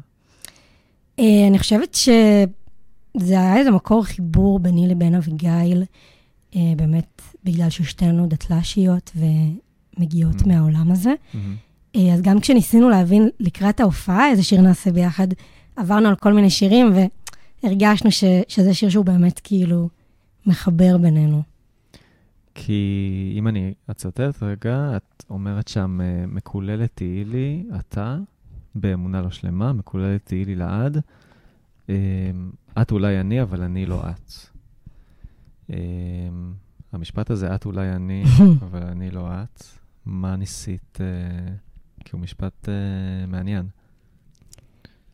אני 1.19 1.59
חושבת 1.59 1.93
שזה 1.93 3.39
היה 3.39 3.57
איזה 3.57 3.71
מקור 3.71 4.03
חיבור 4.03 4.59
ביני 4.59 4.87
לבין 4.87 5.15
אביגיל, 5.15 5.83
באמת 6.55 7.21
בגלל 7.43 7.69
ששתינו 7.69 8.27
דתל"שיות 8.27 9.11
ומגיעות 9.97 10.35
Mm. 10.41 10.47
מהעולם 10.47 10.91
הזה. 10.91 11.13
מהמם. 11.33 11.55
אה, 11.95 12.13
אז 12.13 12.21
גם 12.21 12.39
כשניסינו 12.39 12.89
להבין 12.89 13.29
לקראת 13.39 13.79
ההופעה 13.79 14.29
איזה 14.29 14.43
שיר 14.43 14.61
נעשה 14.61 14.91
ביחד, 14.91 15.27
עברנו 15.75 16.07
על 16.07 16.15
כל 16.15 16.33
מיני 16.33 16.49
שירים 16.49 16.93
והרגשנו 17.63 18.11
ש, 18.11 18.23
שזה 18.47 18.73
שיר 18.73 18.89
שהוא 18.89 19.05
באמת 19.05 19.39
כאילו 19.43 19.89
מחבר 20.45 20.97
בינינו. 20.97 21.41
כי 22.55 23.33
אם 23.37 23.47
אני 23.47 23.73
אצטט 23.91 24.43
רגע, 24.43 24.97
את 24.97 25.23
אומרת 25.29 25.67
שם, 25.67 26.01
אה, 26.01 26.25
מקוללת 26.27 26.91
תהיי 26.95 27.25
לי, 27.25 27.63
אתה, 27.79 28.17
באמונה 28.75 29.21
לא 29.21 29.29
שלמה, 29.29 29.73
מקוללת 29.73 30.25
תהיי 30.25 30.45
לי 30.45 30.55
לעד. 30.55 31.01
אה, 31.89 31.95
את 32.81 32.91
אולי 32.91 33.19
אני, 33.19 33.41
אבל 33.41 33.61
אני 33.61 33.85
לא 33.85 34.01
את. 34.09 34.31
אה, 35.69 35.77
המשפט 36.93 37.29
הזה, 37.29 37.55
את 37.55 37.65
אולי 37.65 37.91
אני, 37.91 38.23
אבל 38.65 38.83
אני 38.83 39.11
לא 39.11 39.27
את, 39.27 39.63
מה 40.05 40.35
ניסית? 40.35 40.97
אה, 41.01 41.55
כי 42.05 42.11
הוא 42.13 42.21
משפט 42.21 42.69
אה, 42.69 42.73
מעניין. 43.27 43.65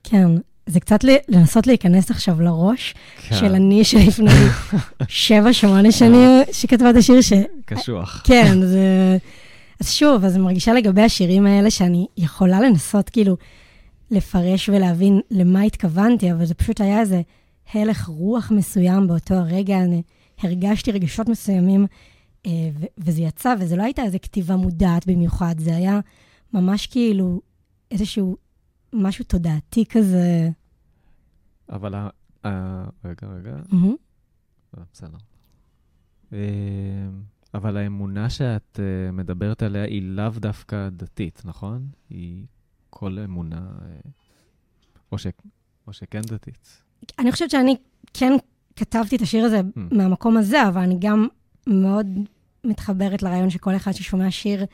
כן, 0.04 0.28
זה 0.66 0.80
קצת 0.80 1.00
לנסות 1.28 1.68
להיכנס 1.68 2.12
עכשיו 2.12 2.42
לראש 2.42 2.96
כן, 3.18 3.36
של 3.36 3.56
אני 3.56 3.84
שלפני 3.84 4.30
שבע, 5.08 5.54
שמונה 5.54 5.92
שנים 5.92 6.30
שכתבה 6.52 6.90
את 6.90 6.96
השיר, 6.96 7.22
ש... 7.22 7.34
קשוח. 7.66 8.22
כן, 8.24 8.62
זה... 8.62 9.18
אז 9.80 9.92
שוב, 9.92 10.26
אז 10.26 10.36
אני 10.36 10.44
מרגישה 10.44 10.74
לגבי 10.74 11.02
השירים 11.02 11.46
האלה 11.46 11.72
שאני 11.72 12.08
יכולה 12.18 12.62
לנסות 12.62 13.10
כאילו 13.10 13.38
לפרש 14.12 14.70
ולהבין 14.70 15.20
למה 15.32 15.62
התכוונתי, 15.62 16.32
אבל 16.32 16.46
זה 16.46 16.54
פשוט 16.54 16.82
היה 16.82 17.00
איזה 17.00 17.22
הלך 17.74 18.06
רוח 18.06 18.52
מסוים 18.52 19.08
באותו 19.08 19.34
הרגע, 19.34 19.78
אני 19.78 20.02
הרגשתי 20.44 20.92
רגשות 20.92 21.30
מסוימים, 21.30 21.86
אה, 22.46 22.52
וזה 22.98 23.22
יצא, 23.22 23.54
וזה 23.60 23.76
לא 23.76 23.84
הייתה 23.84 24.04
איזו 24.04 24.18
כתיבה 24.22 24.56
מודעת 24.56 25.08
במיוחד, 25.08 25.56
זה 25.58 25.76
היה 25.76 26.00
ממש 26.54 26.88
כאילו 26.88 27.42
איזשהו 27.92 28.38
משהו 28.94 29.26
תודעתי 29.26 29.86
כזה. 29.86 30.50
אבל 31.70 31.96
ה... 31.96 32.10
ה- 32.46 32.90
רגע, 33.06 33.28
רגע. 33.28 33.56
אה, 34.78 34.84
בסדר. 34.94 35.18
אה, 36.34 36.40
אבל 37.54 37.78
האמונה 37.78 38.30
שאת 38.30 38.80
אה, 38.80 39.12
מדברת 39.12 39.64
עליה 39.64 39.84
היא 39.84 40.02
לאו 40.02 40.30
דווקא 40.30 40.90
דתית, 40.90 41.42
נכון? 41.46 41.88
היא 42.10 42.46
כל 42.90 43.20
אמונה, 43.20 43.70
או, 45.12 45.18
ש... 45.18 45.28
או 45.88 45.94
שכן 45.94 46.22
דתית. 46.22 46.84
אני 47.20 47.32
חושבת 47.32 47.50
שאני 47.50 47.76
כן 48.14 48.34
כתבתי 48.76 49.16
את 49.16 49.22
השיר 49.22 49.46
הזה 49.46 49.60
Mm. 49.60 49.80
מהמקום 49.96 50.38
הזה, 50.38 50.68
אבל 50.68 50.82
אני 50.82 50.96
גם 51.00 51.28
מאוד 51.68 52.08
מתחברת 52.64 53.24
לרעיון 53.24 53.50
שכל 53.50 53.76
אחד 53.76 53.92
ששומע 53.92 54.32
שיר, 54.32 54.66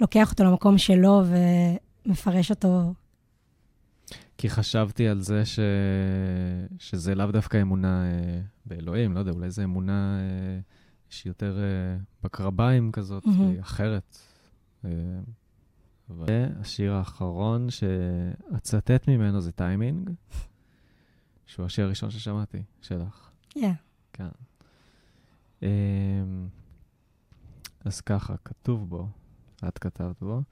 לוקח 0.00 0.30
אותו 0.30 0.44
למקום 0.44 0.78
שלו 0.78 1.22
ומפרש 2.06 2.50
אותו. 2.50 2.94
כי 4.38 4.50
חשבתי 4.50 5.08
על 5.08 5.20
זה 5.20 5.46
ש... 5.46 5.58
שזה 6.78 7.14
לאו 7.14 7.26
דווקא 7.26 7.62
אמונה 7.62 8.04
אה, 8.04 8.40
באלוהים, 8.66 9.12
לא 9.12 9.18
יודע, 9.18 9.32
אולי 9.32 9.50
זו 9.50 9.62
אמונה 9.62 10.18
אה, 10.20 10.60
שהיא 11.08 11.30
יותר 11.30 11.58
אה, 11.58 11.96
בקרביים 12.22 12.92
כזאת, 12.92 13.26
מהמם. 13.26 13.40
והיא 13.40 13.60
אחרת. 13.60 14.18
אה, 14.84 14.90
אבל... 16.10 16.26
והשיר 16.28 16.92
האחרון 16.92 17.70
שאצטט 17.70 19.08
ממנו 19.08 19.40
זה 19.40 19.52
טיימינג, 19.52 20.10
שהוא 21.46 21.66
השיר 21.66 21.84
הראשון 21.84 22.10
ששמעתי, 22.10 22.62
שלך. 22.80 23.30
Yeah. 23.58 23.60
כן. 24.12 24.28
אמ, 25.62 25.68
אז 27.84 28.00
ככה, 28.00 28.34
כתוב 28.44 28.88
בו, 28.88 29.08
את 29.68 29.78
כתבת 29.78 30.20
בו, 30.20 30.42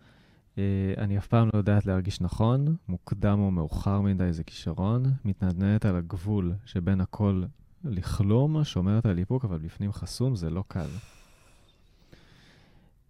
אה, 0.58 0.94
אני 0.98 1.18
אף 1.18 1.26
פעם 1.26 1.48
לא 1.54 1.58
יודעת 1.58 1.86
להרגיש 1.86 2.20
נכון, 2.20 2.76
מוקדם 2.88 3.38
או 3.40 3.50
מאוחר 3.50 4.00
מדי 4.00 4.32
זה 4.32 4.44
כישרון, 4.44 5.02
מתנדנדת 5.24 5.84
על 5.84 5.96
הגבול 5.96 6.54
שבין 6.64 7.00
הכל 7.00 7.42
לכלום, 7.84 8.64
שומרת 8.64 9.06
על 9.06 9.18
איפוק, 9.18 9.44
אבל 9.44 9.58
בפנים 9.58 9.92
חסום, 9.92 10.36
זה 10.36 10.50
לא 10.50 10.64
קל. 10.68 10.88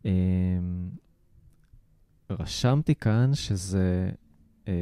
אמ, 0.05 0.11
רשמתי 2.31 2.95
כאן 2.95 3.35
שזה, 3.35 4.11
אמ, 4.69 4.73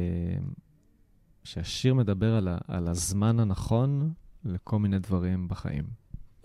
שהשיר 1.43 1.93
מדבר 1.93 2.35
על, 2.35 2.47
ה, 2.47 2.57
על 2.67 2.87
הזמן 2.87 3.39
הנכון 3.39 4.13
לכל 4.45 4.79
מיני 4.79 4.99
דברים 4.99 5.47
בחיים. 5.47 5.83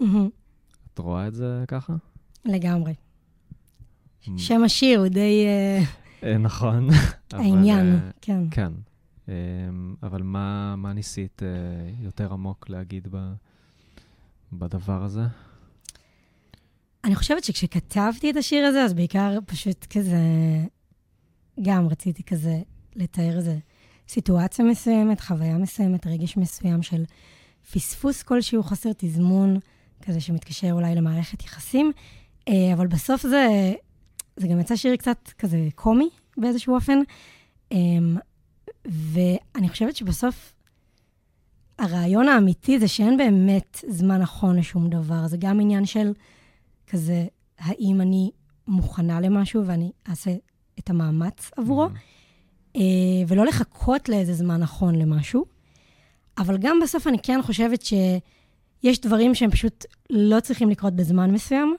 מהמם. 0.01 0.29
את 0.95 0.99
רואה 0.99 1.29
את 1.29 1.35
זה 1.35 1.65
ככה? 1.69 1.95
לגמרי. 2.45 2.93
שם 4.37 4.65
השיר 4.65 5.01
הוא 5.01 5.09
די 5.09 5.45
אה, 5.47 5.83
אה, 6.23 6.39
נכון. 6.39 6.89
העניין, 7.33 7.95
אה, 7.95 8.11
כן. 8.21 8.43
כן. 8.51 8.73
אמ, 9.29 9.95
אבל 10.03 10.23
מה, 10.23 10.77
מה 10.77 10.93
ניסית 10.93 11.43
יותר 12.01 12.33
עמוק 12.33 12.69
להגיד 12.69 13.09
ב, 13.11 13.33
בדבר 14.53 15.03
הזה? 15.03 15.23
אני 17.05 17.15
חושבת 17.15 17.45
שכשכתבתי 17.45 18.31
את 18.31 18.37
השיר 18.37 18.67
הזה, 18.67 18.83
אז 18.83 18.95
בעיקר 18.95 19.39
פשוט 19.47 19.87
כזה, 19.91 20.21
גם 21.63 21.89
רציתי 21.89 22.23
כזה 22.23 22.61
לתאר 22.97 23.37
איזה 23.37 23.59
סיטואציה 24.09 24.65
מסוימת, 24.65 25.21
חוויה 25.21 25.59
מסוימת, 25.59 26.07
רגש 26.07 26.37
מסוים 26.37 26.83
של 26.83 27.05
פספוס 27.73 28.23
כלשהו, 28.23 28.63
חוסר 28.63 28.91
תזמון, 28.97 29.59
כזה 30.03 30.21
שמתקשר 30.21 30.73
אולי 30.73 30.95
למערכת 30.95 31.43
יחסים, 31.43 31.93
אבל 32.49 32.87
בסוף 32.87 33.23
זה, 33.23 33.73
זה 34.37 34.49
גם 34.49 34.61
יצא 34.61 34.77
שיר 34.77 34.97
קצת 34.97 35.29
כזה 35.39 35.69
קומי 35.75 36.09
באיזשהו 36.37 36.75
אופן, 36.75 36.99
אמ, 37.73 38.17
ואני 38.85 39.69
חושבת 39.69 39.97
שבסוף 39.97 40.55
הרעיון 41.79 42.29
האמיתי 42.29 42.79
זה 42.79 42.89
שאין 42.89 43.17
באמת 43.17 43.85
זמן 43.89 44.21
נכון 44.21 44.57
לשום 44.57 44.89
דבר. 44.89 45.27
זה 45.27 45.37
גם 45.37 45.61
עניין 45.61 45.87
של 45.87 46.13
כזה, 46.87 47.27
האם 47.59 48.01
אני 48.01 48.31
מוכנה 48.67 49.21
למשהו 49.21 49.67
ואני 49.67 49.93
אעשה 50.09 50.31
את 50.79 50.91
המאמץ 50.91 51.51
עבורו, 51.57 51.87
mm-hmm. 51.87 52.79
ולא 53.29 53.47
לחכות 53.47 54.09
לאיזה 54.09 54.35
זמן 54.35 54.61
נכון 54.61 54.95
למשהו. 54.95 55.45
אבל 56.39 56.59
גם 56.59 56.79
בסוף 56.83 57.07
אני 57.07 57.19
כן 57.23 57.43
חושבת 57.43 57.83
שיש 57.83 59.01
דברים 59.01 59.35
שהם 59.35 59.51
פשוט 59.51 59.85
לא 60.11 60.41
צריכים 60.41 60.71
לקרות 60.71 60.93
בזמן 60.97 61.31
מסוים. 61.31 61.77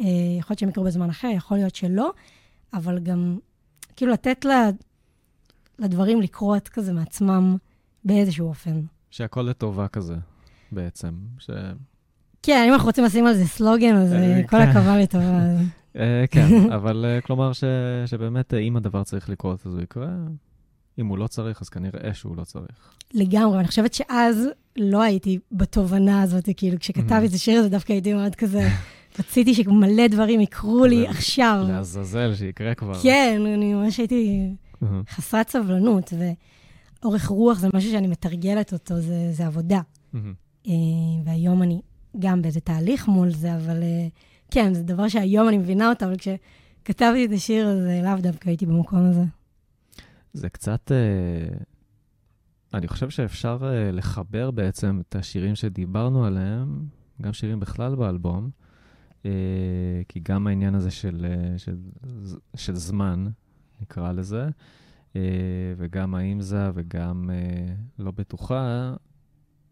אה, 0.00 0.04
יכול 0.38 0.52
להיות 0.52 0.58
שהם 0.58 0.68
יקרו 0.68 0.84
בזמן 0.84 1.10
אחר, 1.10 1.28
יכול 1.28 1.56
להיות 1.56 1.74
שלא, 1.74 2.12
אבל 2.74 2.98
גם 2.98 3.38
כאילו 3.96 4.12
לתת 4.12 4.44
לה, 4.44 4.70
לדברים 5.78 6.20
לקרות 6.20 6.68
כזה 6.68 6.92
מעצמם 6.92 7.56
באיזשהו 8.04 8.48
אופן. 8.48 8.80
שהכל 9.10 9.42
לטובה 9.42 9.88
כזה, 9.88 10.16
בעצם. 10.72 11.14
ש... 11.38 11.50
כן, 12.42 12.64
אם 12.68 12.72
אנחנו 12.72 12.86
רוצים 12.86 13.04
לשים 13.04 13.26
על 13.26 13.34
זה 13.34 13.46
סלוגן, 13.46 13.94
אז 13.96 14.12
אה, 14.12 14.18
אה, 14.18 14.42
כל 14.42 14.56
כן. 14.56 14.68
הכבוד 14.68 14.96
לטובה. 15.02 15.40
כן, 16.30 16.72
אבל 16.72 17.06
כלומר 17.24 17.50
שבאמת, 18.06 18.54
אם 18.54 18.76
הדבר 18.76 19.04
צריך 19.04 19.28
לקרות, 19.28 19.66
אז 19.66 19.74
הוא 19.74 19.82
יקרה. 19.82 20.08
אם 20.98 21.06
הוא 21.06 21.18
לא 21.18 21.26
צריך, 21.26 21.62
אז 21.62 21.68
כנראה 21.68 22.14
שהוא 22.14 22.36
לא 22.36 22.44
צריך. 22.44 22.94
לגמרי, 23.14 23.56
ואני 23.56 23.68
חושבת 23.68 23.94
שאז 23.94 24.48
לא 24.76 25.02
הייתי 25.02 25.38
בתובנה 25.52 26.22
הזאת, 26.22 26.48
כאילו, 26.56 26.78
כשכתבתי 26.78 27.26
את 27.26 27.32
השיר 27.32 27.60
הזה, 27.60 27.68
דווקא 27.68 27.92
הייתי 27.92 28.14
מאוד 28.14 28.34
כזה, 28.34 28.68
רציתי 29.18 29.54
שמלא 29.54 30.06
דברים 30.06 30.40
יקרו 30.40 30.86
לי 30.86 31.08
עכשיו. 31.08 31.64
לעזאזל, 31.68 32.34
שיקרה 32.34 32.74
כבר. 32.74 32.94
כן, 33.02 33.42
אני 33.54 33.74
ממש 33.74 33.98
הייתי 33.98 34.50
חסרת 35.10 35.48
סבלנות, 35.48 36.12
ואורך 37.02 37.26
רוח 37.26 37.58
זה 37.58 37.68
משהו 37.74 37.90
שאני 37.90 38.06
מתרגלת 38.06 38.72
אותו, 38.72 39.00
זה, 39.00 39.32
זה 39.32 39.46
עבודה. 39.46 39.80
אה, 40.66 40.72
והיום 41.24 41.62
אני 41.62 41.80
גם 42.18 42.42
באיזה 42.42 42.60
תהליך 42.60 43.08
מול 43.08 43.30
זה, 43.30 43.56
אבל 43.56 43.82
אה, 43.82 44.08
כן, 44.50 44.74
זה 44.74 44.82
דבר 44.82 45.08
שהיום 45.08 45.48
אני 45.48 45.58
מבינה 45.58 45.90
אותו, 45.90 46.06
אבל 46.06 46.16
כשכתבתי 46.16 47.24
את 47.24 47.32
השיר 47.32 47.68
הזה, 47.68 48.00
לאו 48.04 48.16
דווקא 48.20 48.48
הייתי 48.48 48.66
במקום 48.66 48.98
הזה. 48.98 49.24
זה 50.32 50.48
קצת... 50.48 50.92
אה, 50.92 51.58
אני 52.74 52.88
חושב 52.88 53.10
שאפשר 53.10 53.58
לחבר 53.92 54.50
בעצם 54.50 55.00
את 55.08 55.16
השירים 55.16 55.54
שדיברנו 55.54 56.24
עליהם, 56.24 56.84
גם 57.22 57.32
שירים 57.32 57.60
בכלל 57.60 57.94
באלבום, 57.94 58.44
אה, 58.44 58.67
כי 60.08 60.20
גם 60.22 60.46
העניין 60.46 60.74
הזה 60.74 60.90
של, 60.90 61.26
אה, 61.28 61.58
של, 61.58 61.76
של 62.56 62.74
זמן, 62.74 63.26
נקרא 63.80 64.12
לזה, 64.12 64.48
אה, 65.16 65.20
וגם 65.76 66.14
האם 66.14 66.40
זה 66.40 66.70
וגם 66.74 67.30
לא 67.98 68.10
בטוחה, 68.10 68.94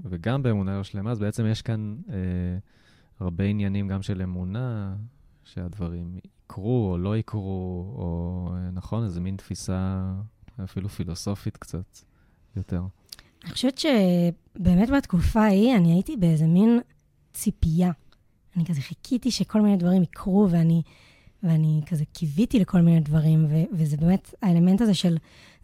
וגם 0.05 0.43
באמונה 0.43 0.77
לא 0.77 0.83
שלמה, 0.83 1.11
אז 1.11 1.19
בעצם 1.19 1.47
יש 1.47 1.63
כאן 1.63 1.97
הרבה 3.21 3.45
עניינים 3.45 3.89
גם 3.89 4.03
של 4.03 4.23
אמונה, 4.23 4.97
שהדברים 5.45 6.19
יקרו 6.25 6.91
או 6.93 6.99
לא 6.99 7.17
יקרו, 7.17 7.95
או 7.97 8.51
נכון, 8.73 9.05
איזה 9.05 9.21
מין 9.21 9.37
תפיסה 9.37 10.13
אפילו 10.65 10.89
פילוסופית 10.89 11.57
קצת 11.57 11.99
יותר. 12.57 12.83
אני 13.45 13.53
חושבת 13.53 13.79
שבאמת 13.79 14.91
בתקופה 14.91 15.41
ההיא 15.41 15.77
אני 15.77 15.93
הייתי 15.93 16.17
באיזה 16.17 16.47
מין 16.47 16.81
ציפייה. 17.33 17.93
אני 18.57 18.65
כזה 18.65 18.81
חיכיתי 18.81 19.31
שכל 19.31 19.61
מיני 19.61 19.77
דברים 19.77 20.03
יקרו, 20.03 20.49
ואני, 20.51 20.83
ואני 21.43 21.81
כזה 21.87 22.05
קיוויתי 22.13 22.59
לכל 22.59 22.81
מיני 22.81 23.01
דברים, 23.01 23.47
ו, 23.51 23.55
וזה 23.73 23.97
באמת, 23.97 24.35
האלמנט 24.43 24.81
הזה 24.81 24.95
של 24.95 25.17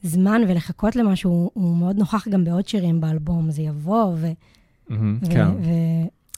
זמן 0.03 0.41
ולחכות 0.49 0.97
למשהו, 0.97 1.31
הוא, 1.31 1.51
הוא 1.55 1.77
מאוד 1.77 1.97
נוכח 1.97 2.29
גם 2.29 2.45
בעוד 2.45 2.69
שירים 2.69 3.01
באלבום, 3.01 3.51
זה 3.51 3.63
יבוא, 3.63 4.05
ו... 4.17 4.33
Mm-hmm, 4.89 4.93
ו, 5.23 5.31
כן. 5.31 5.47
ו, 5.47 5.71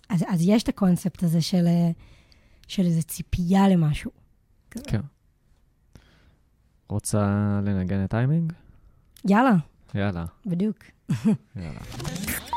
אז, 0.08 0.24
אז 0.28 0.48
יש 0.48 0.62
את 0.62 0.68
הקונספט 0.68 1.22
הזה 1.22 1.40
של, 1.40 1.66
של 2.68 2.86
איזו 2.86 3.02
ציפייה 3.02 3.68
למשהו. 3.68 4.10
כן. 4.70 5.00
רוצה 6.88 7.60
לנגן 7.64 8.04
את 8.04 8.10
טיימינג? 8.10 8.52
יאללה. 9.28 9.56
יאללה. 9.94 10.24
בדיוק. 10.46 10.78
יאללה. 11.56 11.80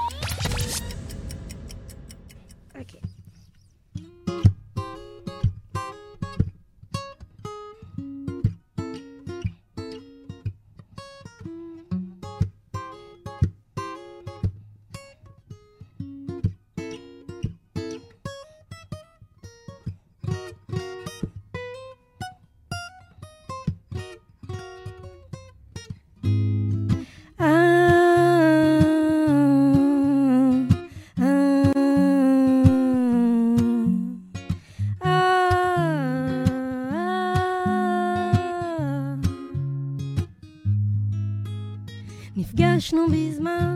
נפגשנו 42.98 43.08
בזמן 43.08 43.67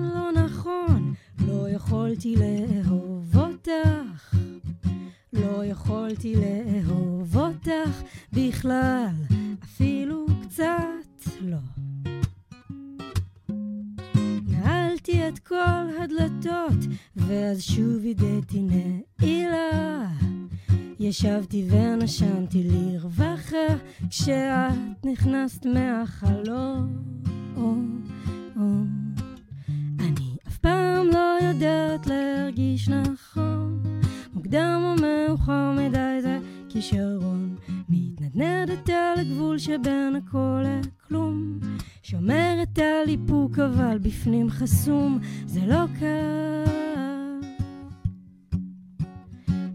חסום, 44.62 45.20
זה 45.46 45.60
לא 45.68 45.86
קל. 46.00 46.66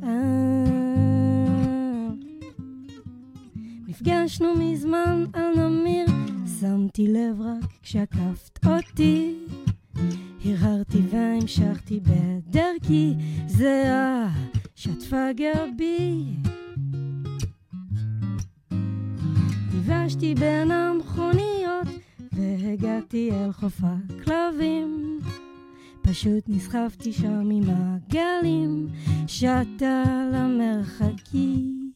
אה, 0.02 0.08
נפגשנו 3.88 4.54
מזמן 4.58 5.24
על 5.32 5.68
נמיר 5.68 6.06
שמתי 6.60 7.08
לב 7.08 7.40
רק 7.40 7.70
כשעקפת 7.82 8.66
אותי. 8.66 9.34
הרהרתי 10.44 10.98
והמשכתי 11.10 12.00
בדרכי 12.00 13.14
זהה 13.46 14.28
שטפה 14.74 15.32
גבי. 15.32 16.24
דיוושתי 19.70 20.34
בין 20.34 20.70
המכוניות 20.70 21.55
והגעתי 22.36 23.30
אל 23.32 23.52
חוף 23.52 23.80
הכלבים. 23.82 25.18
פשוט 26.02 26.44
נסחפתי 26.48 27.12
שם 27.12 27.50
עם 27.50 27.62
הגלים. 27.66 28.88
שטה 29.26 30.04
למרחקים. 30.32 31.90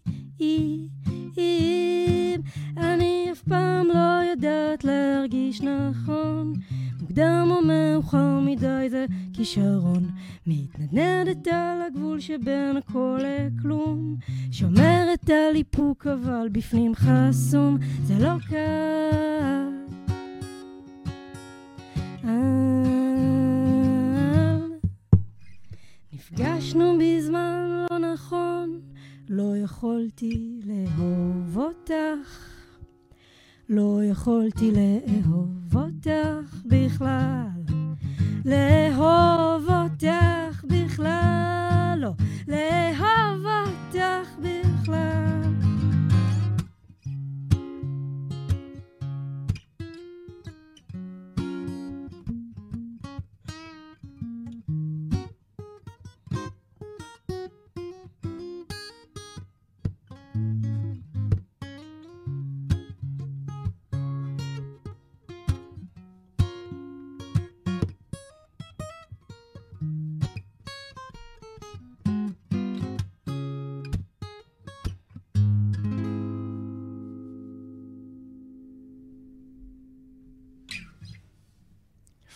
אני 2.77 3.29
אף 3.33 3.43
פעם 3.43 3.87
לא 3.87 4.31
יודעת 4.31 4.85
להרגיש 4.85 5.61
נכון. 5.61 6.53
מוקדם 7.01 7.49
או 7.51 7.63
מאוחר 7.63 8.41
מדי 8.41 8.87
זה 8.91 9.07
כישרון. 9.33 10.11
מתנדנדת 10.47 11.49
על 11.49 11.83
הגבול 11.87 12.21
שבין 12.21 12.77
הכל 12.77 13.19
לכלום. 13.23 14.17
שומרת 14.51 15.31
על 15.31 15.57
איפוק 15.57 16.07
אבל 16.07 16.49
בפנים 16.53 16.95
חסום. 16.95 17.79
זה 18.03 18.15
לא 18.19 18.33
קל 18.49 19.60
נפגשנו 26.13 26.99
בזמן 27.01 27.87
לא 27.91 27.99
נכון, 27.99 28.81
לא 29.29 29.57
יכולתי 29.57 30.61
לאהוב 30.65 31.59
אותך. 31.59 32.51
לא 33.69 34.01
יכולתי 34.05 34.71
לאהוב 34.71 35.77
אותך 35.77 36.55
בכלל. 36.67 37.49
לאהוב 38.45 39.69
אותך 39.71 40.65
בכלל, 40.65 41.99
לא. 41.99 42.13
לאהוב 42.49 43.45
אותך 43.47 44.29
בכלל. 44.39 45.60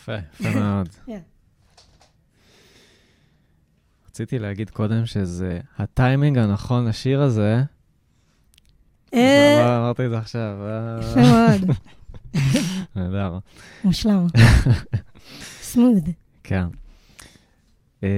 יפה, 0.05 0.17
יפה 0.40 0.61
מאוד. 0.61 0.88
כן. 1.07 1.21
רציתי 4.09 4.38
להגיד 4.38 4.71
קודם 4.71 5.07
שזה 5.07 5.61
הטיימינג 5.79 6.38
הנכון 6.38 6.88
לשיר 6.88 7.23
הזה, 7.23 7.62
אה, 9.14 9.79
אמרתי 9.79 10.05
את 10.07 10.11
זה 10.11 10.19
עכשיו. 10.19 10.57
אה, 10.62 10.99
יפה 11.01 11.21
מאוד. 11.21 11.77
נהדר. 12.97 13.38
מושלם. 13.85 14.27
סמוד. 15.62 16.09
כן. 16.43 16.67
אמ, 18.03 18.09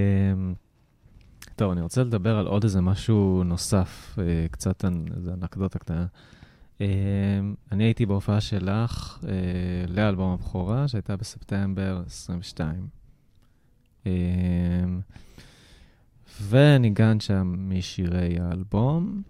טוב, 1.57 1.73
אני 1.73 1.81
רוצה 1.81 2.03
לדבר 2.05 2.39
על 2.39 2.47
עוד 2.47 2.65
איזה 2.65 2.81
משהו 2.81 3.43
נוסף, 3.45 4.19
אה, 4.19 4.47
קצת 4.51 4.85
איזה 5.17 5.33
אנקדוטה 5.33 5.79
קטנה. 5.79 6.07
אמ, 6.81 6.87
אני 7.73 7.85
הייתי 7.85 8.07
בהופעה 8.07 8.41
שלך 8.41 9.19
אה, 9.29 9.33
לאלבום 9.89 10.33
הבכורה, 10.33 10.89
שהייתה 10.89 11.17
בספטמבר 11.17 12.03
22. 12.07 12.87
אמ, 14.07 14.11
וניגן 16.49 17.21
שם 17.21 17.55
משירי 17.59 18.37
האלבום. 18.41 19.23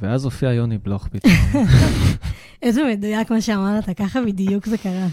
ואז 0.00 0.24
הופיע 0.24 0.52
יוני 0.52 0.78
בלוך 0.78 1.08
פתאום. 1.08 1.32
איזה 2.62 2.82
מדויק 2.92 3.30
מה 3.30 3.40
שאמרת, 3.40 3.90
ככה 3.96 4.22
בדיוק 4.22 4.66
זה 4.66 4.78
קרה. 4.78 5.06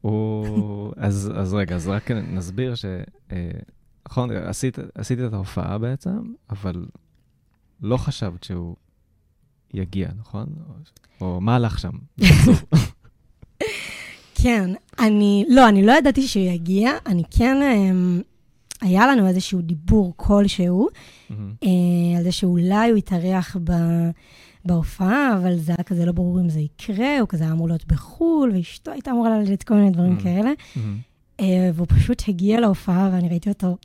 הוא... 0.00 0.92
אז, 0.96 1.32
אז 1.36 1.54
רגע, 1.54 1.76
אז 1.76 1.88
רק 1.88 2.10
נסביר 2.10 2.74
ש... 2.74 2.84
אה, 3.32 3.50
נכון, 4.08 4.30
עשית, 4.30 4.78
עשית 4.94 5.18
את 5.18 5.32
ההופעה 5.32 5.78
בעצם, 5.78 6.32
אבל 6.50 6.86
לא 7.82 7.96
חשבת 7.96 8.44
שהוא 8.44 8.76
יגיע, 9.74 10.08
נכון? 10.20 10.46
או, 11.20 11.26
או 11.26 11.40
מה 11.40 11.54
הלך 11.54 11.78
שם? 11.78 11.90
כן, 14.42 14.70
אני, 14.98 15.44
לא, 15.48 15.68
אני 15.68 15.86
לא 15.86 15.92
ידעתי 15.92 16.28
שהוא 16.28 16.42
יגיע, 16.44 16.90
אני 17.06 17.22
כן, 17.30 17.56
אמ, 17.62 18.22
היה 18.80 19.06
לנו 19.06 19.28
איזשהו 19.28 19.60
דיבור 19.62 20.12
כלשהו. 20.16 20.88
אה, 21.30 21.68
על 22.18 22.22
זה 22.22 22.32
שאולי 22.32 22.90
הוא 22.90 22.98
יתארח 22.98 23.56
ב, 23.64 23.72
בהופעה, 24.64 25.36
אבל 25.38 25.56
זה 25.58 25.72
היה 25.76 25.84
כזה 25.84 26.06
לא 26.06 26.12
ברור 26.12 26.40
אם 26.40 26.48
זה 26.48 26.60
יקרה, 26.60 27.18
הוא 27.20 27.28
כזה 27.28 27.44
היה 27.44 27.52
אמור 27.52 27.68
להיות 27.68 27.84
בחו"ל, 27.86 28.50
ואשתו 28.54 28.90
הייתה 28.90 29.10
אמורה 29.10 29.30
ללדת 29.30 29.62
כל 29.62 29.74
מיני 29.74 29.90
דברים 29.90 30.16
Mm. 30.18 30.22
כאלה. 30.22 30.50
אה, 31.40 31.70
והוא 31.74 31.86
פשוט 31.90 32.22
הגיע 32.28 32.60
להופעה, 32.60 33.10
ואני 33.12 33.28
ראיתי 33.28 33.48
אותו 33.48 33.76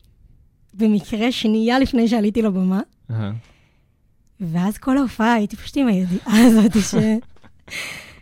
במקרה 0.74 1.32
שנייה 1.32 1.80
לפני 1.80 2.08
שעליתי 2.08 2.42
לבמה, 2.42 2.82
אהה. 3.12 3.32
ואז 4.42 4.78
כל 4.78 4.98
ההופעה 4.98 5.34
הייתי 5.34 5.56
פשוט 5.56 5.78
עם 5.78 5.88
הידיעה 5.88 6.46
הזאת 6.48 6.72
ש... 6.82 6.96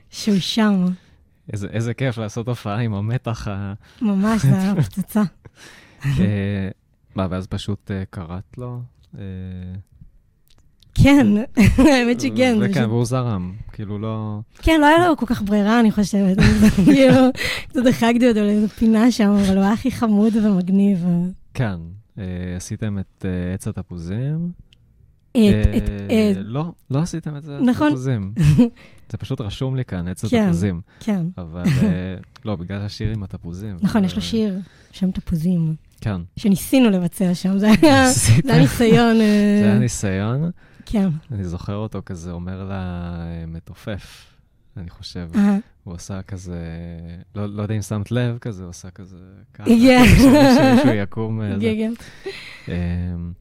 שהוא 0.09 0.39
שם. 0.39 0.85
איזה, 1.53 1.67
איזה 1.67 1.93
כיף 1.93 2.17
לעשות 2.17 2.47
הופעה 2.47 2.79
עם 2.79 2.93
המתח 2.93 3.47
ה... 3.47 3.73
ממש, 4.01 4.41
זה 4.41 4.61
היה 4.61 4.75
פצצה. 4.75 5.21
אה, 6.05 6.69
מה, 7.15 7.27
ואז 7.29 7.47
פשוט 7.47 7.91
אה, 7.91 8.03
קראת 8.09 8.57
לו? 8.57 8.81
אה, 9.17 9.23
כן, 11.03 11.27
האמת 11.91 12.21
שכן. 12.21 12.57
וכן, 12.61 12.89
והוא 12.89 13.05
זרם, 13.05 13.53
כאילו 13.71 13.99
לא... 13.99 14.39
כן, 14.57 14.81
לא 14.81 14.85
היה 14.85 15.07
לו 15.07 15.17
כל 15.17 15.25
כך 15.25 15.41
ברירה, 15.41 15.79
אני 15.79 15.91
חושבת. 15.91 16.37
כאילו, 16.85 17.15
קצת 17.67 17.85
החרגתי 17.89 18.29
אותו 18.29 18.39
לאיזו 18.39 18.67
פינה 18.67 19.11
שם, 19.11 19.29
אבל 19.29 19.57
הוא 19.57 19.63
היה 19.63 19.73
הכי 19.73 19.91
חמוד 19.91 20.35
ומגניב. 20.35 21.05
כן, 21.53 21.75
עשיתם 22.55 22.99
את 22.99 23.25
עץ 23.53 23.67
התפוזים. 23.67 24.51
את, 25.37 25.67
אה, 25.67 25.77
את, 25.77 25.89
אה, 26.11 26.31
לא, 26.35 26.71
לא 26.89 26.99
עשיתם 26.99 27.35
את 27.35 27.43
זה, 27.43 27.59
נכון. 27.59 27.89
תפוזים. 27.89 28.33
זה 29.11 29.17
פשוט 29.17 29.41
רשום 29.41 29.75
לי 29.75 29.85
כאן, 29.85 30.07
עץ 30.07 30.25
כן. 30.25 30.43
התפוזים. 30.43 30.81
כן. 30.99 31.25
אבל 31.37 31.63
אה, 31.65 32.15
לא, 32.45 32.55
בגלל 32.55 32.81
השיר 32.81 33.11
עם 33.11 33.23
התפוזים. 33.23 33.77
נכון, 33.81 34.03
יש 34.05 34.11
אה, 34.11 34.15
לו 34.15 34.21
שיר, 34.21 34.59
שם 34.91 35.11
תפוזים, 35.11 35.75
כן. 36.01 36.21
שניסינו 36.37 36.89
לבצע 36.89 37.35
שם, 37.35 37.57
זה 37.57 37.67
היה 37.81 38.07
ניסיון. 38.59 39.15
אה, 39.21 39.59
זה 39.61 39.65
היה 39.65 39.79
ניסיון, 39.79 40.51
כן. 40.85 41.09
אני 41.31 41.43
זוכר 41.43 41.75
אותו 41.75 42.01
כזה 42.05 42.31
אומר 42.31 42.63
לה 42.63 43.15
אה, 43.19 43.45
מתופף, 43.47 44.25
אני 44.77 44.89
חושב. 44.89 45.29
אה, 45.35 45.57
הוא 45.83 45.95
עשה 45.95 46.21
כזה, 46.21 46.59
לא 47.35 47.45
לא 47.45 47.61
יודע 47.61 47.75
אם 47.75 47.81
שמת 47.81 48.11
לב 48.11 48.37
כזה, 48.37 48.63
הוא 48.63 48.69
עשה 48.69 48.89
כזה 48.89 49.17
ככה. 49.53 49.65
כן. 49.65 50.05
שמישהו 50.17 50.93
יקום. 50.93 51.41
אה. 51.41 51.55
כן, 51.61 51.75
כן. 51.77 51.93
אמ, 52.67 53.31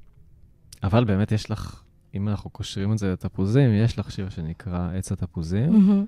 אבל 0.83 1.05
באמת 1.05 1.33
יש 1.33 1.51
לך, 1.51 1.83
אם 2.16 2.29
אנחנו 2.29 2.50
קושרים 2.50 2.92
את 2.92 2.98
זה 2.98 3.12
לתפוזים, 3.12 3.70
יש 3.74 3.98
לך 3.98 4.11
שיר 4.11 4.29
שנקרא 4.29 4.90
עץ 4.94 5.12
התפוזים. 5.12 6.07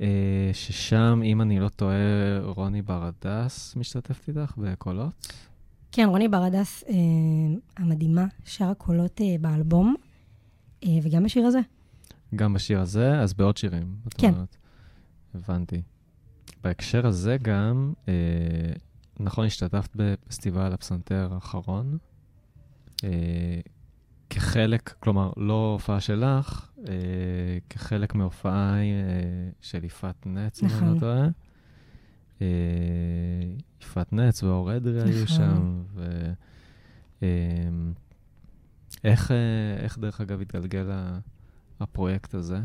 אה, 0.00 0.50
ששם, 0.52 1.20
אם 1.24 1.40
אני 1.40 1.60
לא 1.60 1.68
טועה, 1.68 1.94
רוני 2.42 2.82
ברדס 2.82 3.76
משתתפת 3.76 4.28
איתך 4.28 4.56
בקולות. 4.56 5.32
כן, 5.92 6.08
רוני 6.08 6.28
ברדס 6.28 6.84
אה, 6.88 6.94
המדהימה, 7.76 8.26
שרה 8.44 8.74
קולות 8.74 9.20
אה, 9.20 9.36
באלבום, 9.40 9.94
אה, 10.84 10.88
וגם 11.02 11.24
בשיר 11.24 11.46
הזה. 11.46 11.60
גם 12.34 12.52
בשיר 12.52 12.80
הזה, 12.80 13.20
אז 13.20 13.34
בעוד 13.34 13.56
שירים. 13.56 13.96
כן. 14.18 14.32
אומרת. 14.32 14.56
הבנתי. 15.34 15.82
בהקשר 16.64 17.06
הזה 17.06 17.36
גם, 17.42 17.92
אה, 18.08 18.14
נכון, 19.20 19.46
השתתפת 19.46 19.90
בפסטיבל 19.96 20.72
הפסנתר 20.72 21.28
האחרון. 21.34 21.98
אה, 23.04 23.60
כחלק, 24.30 24.94
כלומר, 25.00 25.32
לא 25.36 25.72
הופעה 25.72 26.00
שלך, 26.00 26.70
אה, 26.88 26.94
כחלק 27.70 28.14
מהופעה 28.14 28.74
אה, 28.78 28.84
של 29.60 29.84
יפעת 29.84 30.26
נץ, 30.26 30.62
אם 30.62 30.68
אני 30.68 30.76
נכון. 30.76 30.94
לא 30.94 31.00
טועה. 31.00 31.28
אה, 32.42 32.46
יפעת 33.82 34.12
נץ 34.12 34.42
ואור 34.42 34.76
אדרי 34.76 35.02
היו 35.02 35.24
נכון. 35.24 35.36
שם, 35.36 35.82
ו... 35.94 36.32
אה, 37.22 37.28
איך, 39.04 39.30
אה, 39.30 39.84
איך 39.84 39.98
דרך 39.98 40.20
אגב 40.20 40.40
התגלגל 40.40 40.90
הפרויקט 41.80 42.34
הזה 42.34 42.58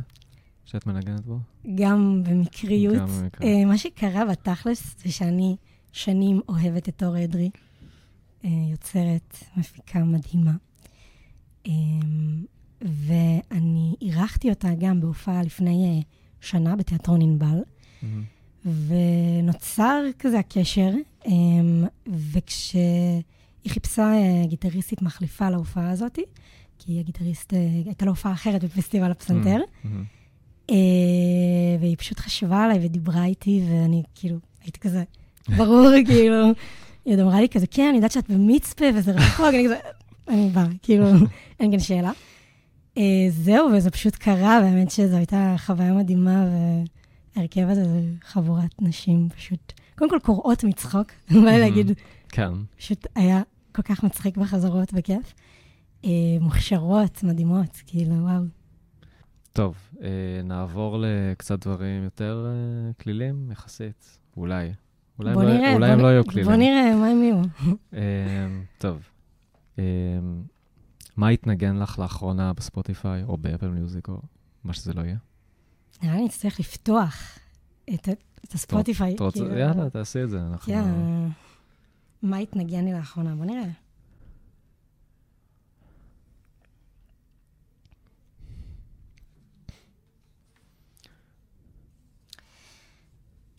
שאת 0.65 0.88
מנגנת 0.88 1.25
בו? 1.25 1.39
גם 1.75 2.23
במקריות. 2.23 2.95
גם 2.95 3.07
במקרה. 3.07 3.47
אה, 3.47 3.65
מה 3.65 3.77
שקרה 3.77 4.25
בתכלס 4.25 4.95
זה 5.03 5.11
שאני 5.11 5.55
שנים 5.91 6.41
אוהבת 6.49 6.89
את 6.89 7.03
אור 7.03 7.23
אדרי, 7.23 7.49
אה, 8.45 8.49
יוצרת, 8.71 9.38
מפיקה 9.57 10.03
מדהימה. 10.03 10.53
אה, 11.68 11.72
ואני 12.82 13.95
אירחתי 14.01 14.49
אותה 14.49 14.70
גם 14.80 15.01
בהופעה 15.01 15.43
לפני 15.43 15.86
אה, 15.86 16.01
שנה 16.41 16.76
בתיאטרון 16.76 17.22
ענבל, 17.22 17.59
מהמם. 18.01 18.24
ונוצר 18.66 20.01
כזה 20.20 20.39
הקשר, 20.39 20.89
אה, 21.28 21.32
וכשהיא 22.32 23.22
חיפשה 23.68 24.14
אה, 24.14 24.45
גיטריסטית 24.47 25.01
מחליפה 25.01 25.49
להופעה 25.49 25.91
הזאת, 25.91 26.20
כי 26.80 26.99
הגיטריסט, 26.99 27.53
אה, 27.53 27.59
הייתה 27.86 28.05
לה 28.05 28.11
הופעה 28.11 28.34
אחרת 28.34 28.64
בפסטיבל 28.64 29.11
הפסנתר. 29.11 29.59
אה, 30.70 30.76
והיא 31.80 31.97
פשוט 31.97 32.20
חשבה 32.20 32.64
עליי 32.64 32.86
ודיברה 32.86 33.26
איתי, 33.26 33.64
ואני 33.70 34.03
כאילו, 34.16 34.38
הייתי 34.61 34.80
כזה, 34.80 35.03
ברור, 35.57 35.91
כאילו, 36.05 36.45
היא 37.05 37.14
עוד 37.14 37.20
אמרה 37.20 37.41
לי 37.41 37.49
כזה, 37.49 37.68
כן, 37.68 37.88
אני 37.88 37.95
יודעת 37.95 38.11
שאת 38.11 38.30
במצפה 38.30 38.86
וזה 38.95 39.11
רחוק, 39.11 39.45
אני 39.45 39.66
כזה, 39.66 39.76
אני 40.28 40.49
באה, 40.49 40.65
כאילו, 40.82 41.05
אין 41.59 41.71
כאן 41.71 41.80
שאלה. 41.80 42.11
אה, 42.97 43.03
זהו, 43.30 43.69
וזה 43.78 43.91
פשוט 43.91 44.15
קרה, 44.15 44.59
באמת 44.61 44.91
שזו 44.91 45.15
הייתה 45.17 45.55
חוויה 45.57 45.93
מדהימה, 45.93 46.45
ההרכב 47.36 47.67
הזה 47.69 47.84
זה 47.84 47.99
חבורת 48.24 48.82
נשים 48.82 49.30
פשוט, 49.30 49.74
קודם 49.97 50.09
כל 50.09 50.19
קוראות 50.24 50.63
מצחוק, 50.63 51.07
בא 51.43 51.51
לי 51.51 51.59
להגיד, 51.59 51.91
כן. 52.30 52.51
פשוט 52.78 53.07
היה 53.15 53.41
כל 53.71 53.82
כך 53.82 54.03
מצחיק 54.03 54.38
בחזרות 54.38 54.89
וכיף. 54.93 55.34
אה, 56.05 56.09
מוכשרות, 56.41 57.24
מדהימות, 57.24 57.82
כאילו, 57.88 58.15
וואו. 58.15 58.43
טוב, 59.53 59.76
אה, 60.01 60.07
נעבור 60.43 60.97
לקצת 60.99 61.67
דברים 61.67 62.03
יותר 62.03 62.47
כלילים 63.01 63.51
יחסית, 63.51 64.17
אולי. 64.38 64.71
אולי 65.19 65.30
הם 65.30 65.36
בוא 65.36 65.43
לא- 65.43 65.74
אולי 65.74 65.89
הם 65.91 65.99
לא 65.99 66.07
יהיו 66.07 66.26
כלילים. 66.26 66.45
בוא 66.45 66.55
נראה 66.55 66.95
מה 66.95 67.07
הם 67.07 67.24
יהיו. 67.24 67.41
טוב. 68.78 68.97
אה, 69.80 69.84
מה 71.17 71.30
התנגן 71.30 71.76
לך 71.76 71.99
לאחרונה 71.99 72.53
בספוטיפיי, 72.53 73.24
או 73.24 73.38
באפל 73.38 73.67
מיוזיק, 73.67 74.07
או 74.07 74.21
מה 74.63 74.74
שזה 74.74 74.93
לא 74.93 75.01
יהיה? 75.01 75.17
נראה 76.03 76.15
לי 76.15 76.26
נצטרך 76.26 76.59
לפתוח 76.59 77.39
את 77.93 78.09
את 78.45 78.53
הספוטיפיי. 78.53 79.15
אתה 79.15 79.24
רוצה- 79.24 79.39
כאילו. 79.39 79.57
יאללה, 79.57 79.89
תעשי 79.89 80.24
את 80.24 80.30
זה. 80.30 80.41
אנחנו... 80.41 80.74
כן. 80.74 80.84
מה 82.21 82.38
התנגן 82.38 82.86
לי 82.86 82.93
לאחרונה? 82.93 83.36
בוא 83.36 83.45
נראה. 83.45 83.69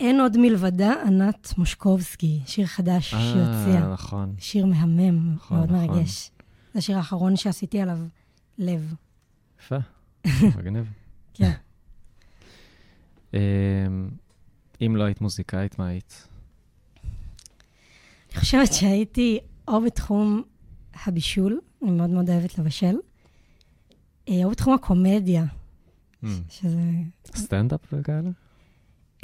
אין 0.05 0.19
עוד 0.19 0.37
מלבדה, 0.37 0.93
ענת 1.07 1.53
מושקובסקי, 1.57 2.41
שיר 2.45 2.65
חדש 2.65 3.13
אה, 3.13 3.19
שהוציאה. 3.19 3.93
נכון. 3.93 4.35
שיר 4.39 4.65
מהמם, 4.65 5.33
נכון, 5.33 5.57
מאוד 5.57 5.71
נכון. 5.71 5.87
מרגש. 5.87 6.31
זה 6.73 6.79
השיר 6.79 6.97
האחרון 6.97 7.35
שעשיתי 7.35 7.81
עליו 7.81 7.99
לב. 8.57 8.93
יפה, 9.59 9.77
מגניב. 10.57 10.85
כן. 11.33 11.51
אה, 13.33 13.39
אם 14.81 14.95
לא 14.95 15.03
היית 15.03 15.21
מוזיקאית, 15.21 15.79
מה 15.79 15.87
היית? 15.87 16.27
אני 18.31 18.39
חושבת 18.39 18.73
שהייתי 18.73 19.39
או 19.67 19.81
בתחום 19.81 20.43
הבישול, 21.05 21.59
אני 21.83 21.91
מאוד 21.91 22.09
מאוד 22.09 22.29
אוהבת 22.29 22.57
לבשל, 22.59 22.95
אה, 24.29 24.41
או 24.43 24.49
בתחום 24.49 24.73
הקומדיה, 24.73 25.45
Hmm, 26.23 26.27
שזה 26.49 26.79
סטנדאפ 27.35 27.79
וכאלה? 27.93 28.29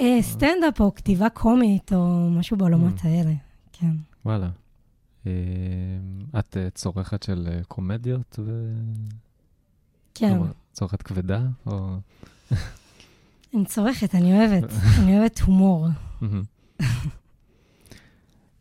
אה, 0.02 0.18
סטנדאפ 0.22 0.80
או 0.82 0.96
כתיבה 0.96 1.30
קומית 1.30 1.94
או 1.94 2.30
משהו 2.30 2.58
בעולמות 2.58 2.94
Mm. 3.00 3.08
האלה, 3.08 3.34
כן. 3.72 3.92
וואלה. 4.26 4.50
אה, 5.28 5.32
את 6.40 6.58
אה, 6.58 6.70
צורכת 6.70 7.24
של 7.24 7.48
קומדיות 7.68 8.40
ו... 8.46 8.74
כן, 10.14 10.38
צורכת 10.72 11.02
כבדה? 11.02 11.42
או... 11.66 11.96
אני 13.56 13.66
צורכת, 13.66 14.16
אני 14.16 14.34
אוהבת, 14.40 14.70
אני 15.00 15.18
אוהבת 15.20 15.40
הומור. 15.40 15.88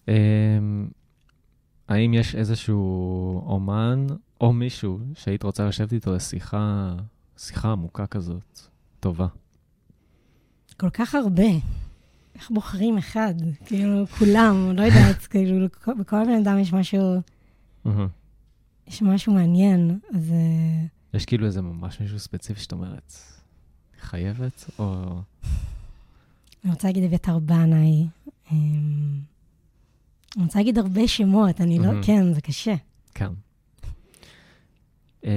אמ, 0.08 0.88
האם 1.88 2.14
יש 2.14 2.34
איזשהו 2.34 2.82
אומן 3.46 4.06
או 4.40 4.52
מישהו 4.52 4.98
שהיית 5.14 5.42
רוצה 5.42 5.66
לשבת 5.66 5.92
איתו 5.92 6.14
לשיחה, 6.14 6.94
שיחה 7.38 7.72
עמוקה 7.72 8.06
כזאת, 8.06 8.60
טובה? 9.00 9.26
כל 10.80 10.90
כך 10.90 11.14
הרבה. 11.14 11.48
איך 12.34 12.50
בוחרים 12.50 12.98
אחד? 12.98 13.34
כאילו, 13.64 14.06
כולם, 14.06 14.72
לא 14.76 14.82
יודעת, 14.82 15.26
כאילו, 15.30 15.66
בכל 15.98 16.24
בן 16.24 16.42
אדם 16.42 16.58
יש 16.58 16.72
משהו. 16.72 17.20
יש 18.86 19.02
משהו 19.02 19.32
מעניין, 19.32 19.98
אז... 20.14 20.32
אה, 20.32 20.86
יש 21.14 21.26
כאילו 21.26 21.46
איזה 21.46 21.62
ממש 21.62 22.00
מישהו 22.00 22.18
ספציפי 22.18 22.60
שאת 22.60 22.72
אומרת, 22.72 23.12
חייבת? 24.00 24.70
או... 24.78 25.20
אני 26.64 26.72
רוצה 26.72 26.88
להגיד 26.88 27.04
אביתר 27.04 27.38
בנאי. 27.38 28.06
אמ, 28.52 29.20
אני 30.36 30.44
רוצה 30.44 30.58
להגיד 30.58 30.78
הרבה 30.78 31.08
שמות, 31.08 31.60
אני 31.60 31.78
לא... 31.78 32.02
כן, 32.02 32.32
זה 32.32 32.40
קשה. 32.40 32.74
כן. 33.14 33.32
אמ, 35.24 35.30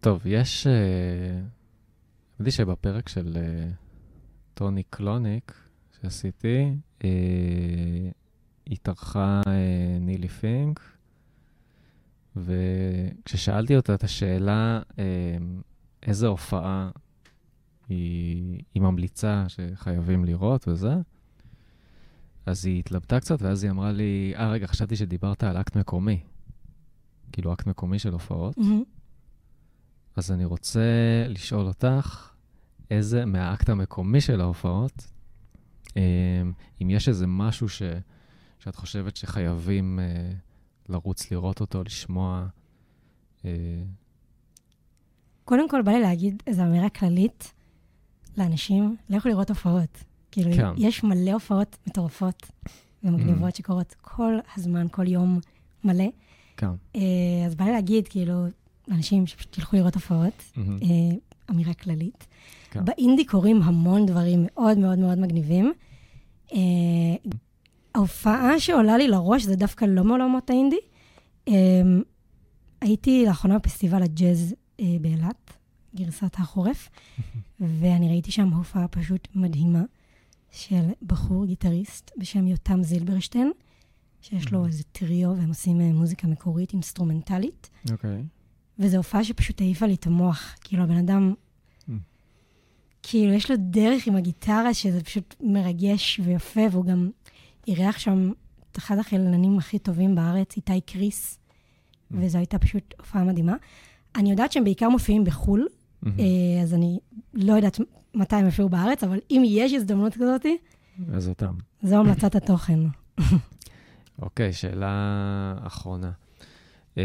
טוב, 0.00 0.22
יש... 0.24 0.66
ידעתי 2.34 2.50
שבפרק 2.50 3.08
של 3.08 3.36
אה, 3.36 3.70
טוני 4.54 4.82
קלוניק 4.82 5.54
שעשיתי, 6.00 6.74
אה, 7.04 8.10
התארחה 8.66 9.40
אה, 9.46 9.98
נילי 10.00 10.28
פינק, 10.28 10.80
וכששאלתי 12.36 13.76
אותה 13.76 13.94
את 13.94 14.04
השאלה 14.04 14.80
איזה 16.02 16.26
הופעה 16.26 16.90
היא, 17.88 18.62
היא 18.74 18.82
ממליצה 18.82 19.44
שחייבים 19.48 20.24
לראות 20.24 20.68
וזה, 20.68 20.94
אז 22.46 22.66
היא 22.66 22.78
התלבטה 22.78 23.20
קצת, 23.20 23.42
ואז 23.42 23.64
היא 23.64 23.70
אמרה 23.70 23.92
לי, 23.92 24.32
אה, 24.36 24.50
רגע, 24.50 24.66
חשבתי 24.66 24.96
שדיברת 24.96 25.44
על 25.44 25.56
אקט 25.56 25.76
מקומי. 25.76 26.20
כאילו, 27.32 27.52
אקט 27.52 27.66
מקומי 27.66 27.98
של 27.98 28.12
הופעות. 28.12 28.58
מהמם. 28.58 28.82
אז 30.16 30.32
אני 30.32 30.44
רוצה 30.44 30.80
לשאול 31.28 31.66
אותך, 31.66 32.30
איזה 32.90 33.24
מהאקט 33.24 33.68
המקומי 33.68 34.20
של 34.20 34.40
ההופעות, 34.40 35.06
אה, 35.96 36.02
אם 36.82 36.90
יש 36.90 37.08
איזה 37.08 37.26
משהו 37.26 37.68
ש, 37.68 37.82
שאת 38.58 38.76
חושבת 38.76 39.16
שחייבים 39.16 39.98
אה, 39.98 40.32
לרוץ 40.88 41.30
לראות 41.30 41.60
אותו, 41.60 41.82
לשמוע. 41.82 42.46
אה, 43.44 43.50
קודם 45.44 45.68
כל, 45.68 45.82
בא 45.82 45.92
לי 45.92 46.00
להגיד 46.00 46.42
איזו 46.46 46.62
אמירה 46.62 46.88
כללית 46.88 47.52
לאנשים, 48.36 48.96
לכו 49.08 49.28
לראות 49.28 49.48
הופעות. 49.48 50.04
כאילו, 50.30 50.50
כן. 50.56 50.68
יש 50.76 51.04
מלא 51.04 51.30
הופעות 51.32 51.76
מטורפות 51.86 52.50
ומגניבות 53.04 53.56
שקורות 53.56 53.94
כל 54.00 54.38
הזמן, 54.56 54.86
כל 54.90 55.08
יום 55.08 55.40
מלא. 55.84 56.08
כן. 56.56 56.70
אה, 56.96 57.00
אז 57.46 57.54
בא 57.54 57.64
לי 57.64 57.72
להגיד, 57.72 58.08
כאילו, 58.08 58.46
לאנשים 58.88 59.26
שפשוט 59.26 59.52
תלכו 59.52 59.76
לראות 59.76 59.94
הופעות. 59.94 60.42
אה, 60.58 61.16
אמירה 61.50 61.74
כללית. 61.74 62.26
כן. 62.70 62.84
באינדי 62.84 63.24
קורים 63.24 63.62
המון 63.62 64.06
דברים 64.06 64.46
מאוד 64.46 64.78
מאוד 64.78 64.98
מאוד 64.98 65.18
מגניבים. 65.18 65.72
אה, 66.52 66.58
ההופעה 67.94 68.60
שעולה 68.60 68.96
לי 68.96 69.08
לראש 69.08 69.42
זה 69.42 69.56
דווקא 69.56 69.84
לא 69.84 70.04
מעולמות 70.04 70.50
האינדי. 70.50 70.78
אה, 71.48 71.52
הייתי 72.80 73.24
לאחרונה 73.26 73.58
בפסטיבל 73.58 74.02
הג'אז 74.02 74.54
באילת, 75.00 75.52
גרסת 75.94 76.34
החורף, 76.34 76.90
ואני 77.60 78.08
ראיתי 78.08 78.30
שם 78.30 78.48
הופעה 78.48 78.88
פשוט 78.88 79.28
מדהימה 79.34 79.82
של 80.50 80.88
בחור 81.02 81.46
גיטריסט 81.46 82.10
בשם 82.16 82.46
יותם 82.46 82.82
זילברשטיין, 82.82 83.52
שיש 84.20 84.52
לו 84.52 84.66
איזה 84.66 84.82
טריו 84.92 85.30
והם 85.36 85.48
עושים 85.48 85.80
מוזיקה 85.80 86.26
מקורית, 86.26 86.72
אינסטרומנטלית. 86.72 87.70
אוקיי. 87.90 88.24
וזו 88.78 88.96
הופעה 88.96 89.24
שפשוט 89.24 89.60
העיפה 89.60 89.86
לי 89.86 89.94
את 89.94 90.06
המוח. 90.06 90.54
כאילו, 90.60 90.82
הבן 90.82 90.96
אדם, 90.96 91.34
Mm. 91.88 91.92
כאילו, 93.02 93.32
יש 93.32 93.50
לו 93.50 93.56
דרך 93.58 94.06
עם 94.06 94.16
הגיטרה 94.16 94.74
שזה 94.74 95.04
פשוט 95.04 95.34
מרגש 95.40 96.20
ויפה, 96.24 96.60
והוא 96.70 96.84
גם 96.84 97.10
אירח 97.68 97.98
שם 97.98 98.32
את 98.72 98.78
אחד 98.78 98.98
החלילנים 98.98 99.58
הכי 99.58 99.78
טובים 99.78 100.14
בארץ, 100.14 100.56
איתי 100.56 100.80
קריס, 100.80 101.38
Mm. 101.38 102.16
וזו 102.20 102.38
הייתה 102.38 102.58
פשוט 102.58 102.94
הופעה 102.98 103.24
מדהימה. 103.24 103.56
אני 104.16 104.30
יודעת 104.30 104.52
שהם 104.52 104.64
בעיקר 104.64 104.88
מופיעים 104.88 105.24
בחו"ל, 105.24 105.66
מהמם. 106.02 106.18
אה, 106.20 106.62
אז 106.62 106.74
אני 106.74 106.98
לא 107.34 107.52
יודעת 107.52 107.78
מתי 108.14 108.36
הם 108.36 108.44
יופיעו 108.46 108.68
בארץ, 108.68 109.04
אבל 109.04 109.18
אם 109.30 109.42
יש 109.46 109.72
הזדמנות 109.72 110.14
כזאת, 110.14 110.46
אז 111.12 111.28
אותם. 111.28 111.54
זו 111.82 111.96
המלצת 111.96 112.34
התוכן. 112.34 112.78
אוקיי, 114.22 114.52
שאלה 114.52 114.90
אחרונה. 115.62 116.10
אמ, 116.96 117.02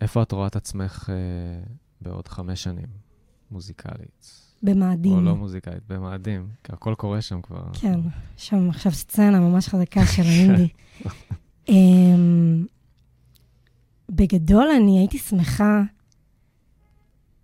איפה 0.00 0.22
את 0.22 0.32
רואה 0.32 0.46
את 0.46 0.56
עצמך 0.56 1.10
אה, 1.12 1.14
בעוד 2.00 2.28
חמש 2.28 2.62
שנים, 2.62 2.86
מוזיקלית? 3.50 4.48
במאדים. 4.62 5.12
או 5.12 5.20
לא 5.20 5.36
מוזיקלית, 5.36 5.82
במאדים, 5.88 6.48
כי 6.64 6.72
הכל 6.72 6.94
קורה 6.94 7.20
שם 7.20 7.42
כבר. 7.42 7.64
כן, 7.80 8.00
שם 8.36 8.68
עכשיו 8.70 8.92
סצנה 8.92 9.40
ממש 9.40 9.68
חזקה 9.68 10.06
של 10.06 10.22
האינדי. 10.30 10.68
אמ, 11.68 12.66
בגדול, 14.08 14.66
אני 14.76 14.98
הייתי 14.98 15.18
שמחה 15.18 15.82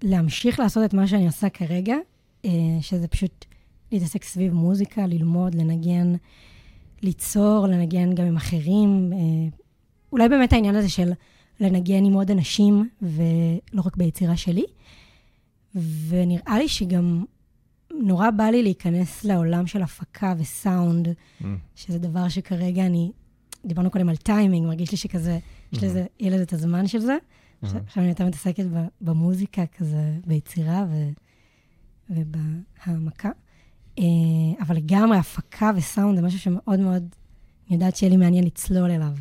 להמשיך 0.03 0.61
לעשות 0.61 0.85
את 0.85 0.95
מה 0.95 1.07
שאני 1.07 1.27
עושה 1.27 1.49
כרגע, 1.49 1.97
אה, 2.45 2.51
שזה 2.81 3.09
פשוט 3.09 3.45
להתעסק 3.93 4.25
סביב 4.25 4.53
מוזיקה, 4.53 5.07
ללמוד, 5.07 5.55
לנגן, 5.55 6.15
ליצור, 7.03 7.67
לנגן 7.67 8.15
גם 8.15 8.27
עם 8.27 8.37
אחרים. 8.37 9.11
אה, 9.13 9.19
אולי 10.13 10.29
באמת 10.29 10.53
העניין 10.53 10.77
הזה 10.77 10.89
של 10.89 11.13
לנגן 11.61 12.05
עם 12.05 12.13
עוד 12.13 12.31
אנשים, 12.31 12.89
ולא 13.03 13.83
רק 13.85 13.97
ביצירה 13.97 14.37
שלי. 14.37 14.65
ונראה 16.09 16.59
לי 16.59 16.69
שגם 16.69 17.25
נורא 17.91 18.31
בא 18.31 18.45
לי 18.45 18.63
להיכנס 18.63 19.25
לעולם 19.25 19.67
של 19.67 19.83
הפקה 19.83 20.35
וסאונד, 20.39 21.09
אמ, 21.45 21.57
שזה 21.75 21.99
דבר 21.99 22.29
שכרגע 22.29 22.87
אני, 22.87 23.13
דיברנו 23.65 23.91
קודם 23.91 24.09
על 24.09 24.17
טיימינג, 24.17 24.67
מרגיש 24.67 24.91
לי 24.91 24.97
שכזה, 24.97 25.39
יש 25.73 25.85
לזה, 25.85 26.07
יהיה 26.21 26.35
לזה 26.35 26.43
את 26.43 26.53
הזמן 26.53 26.87
של 26.87 26.99
זה. 26.99 27.17
אהה. 27.65 27.73
עכשיו 27.87 28.03
אני 28.03 28.11
יותר 28.11 28.27
מתעסקת 28.27 28.65
במוזיקה 29.01 29.67
כזה, 29.67 30.17
ביצירה, 30.27 30.87
ובהעמקה. 32.11 33.31
אה, 33.99 34.05
אבל 34.61 34.77
לגמרי, 34.77 35.19
הפקה 35.19 35.71
וסאונד 35.77 36.17
זה 36.17 36.23
משהו 36.23 36.39
שמאוד 36.39 36.81
מאוד, 36.81 37.03
אני 37.69 37.75
יודעת 37.75 37.97
שיהיה 37.97 38.11
לי 38.11 38.17
מעניין 38.17 38.45
לצלול 38.45 38.91
אליו. 38.91 39.13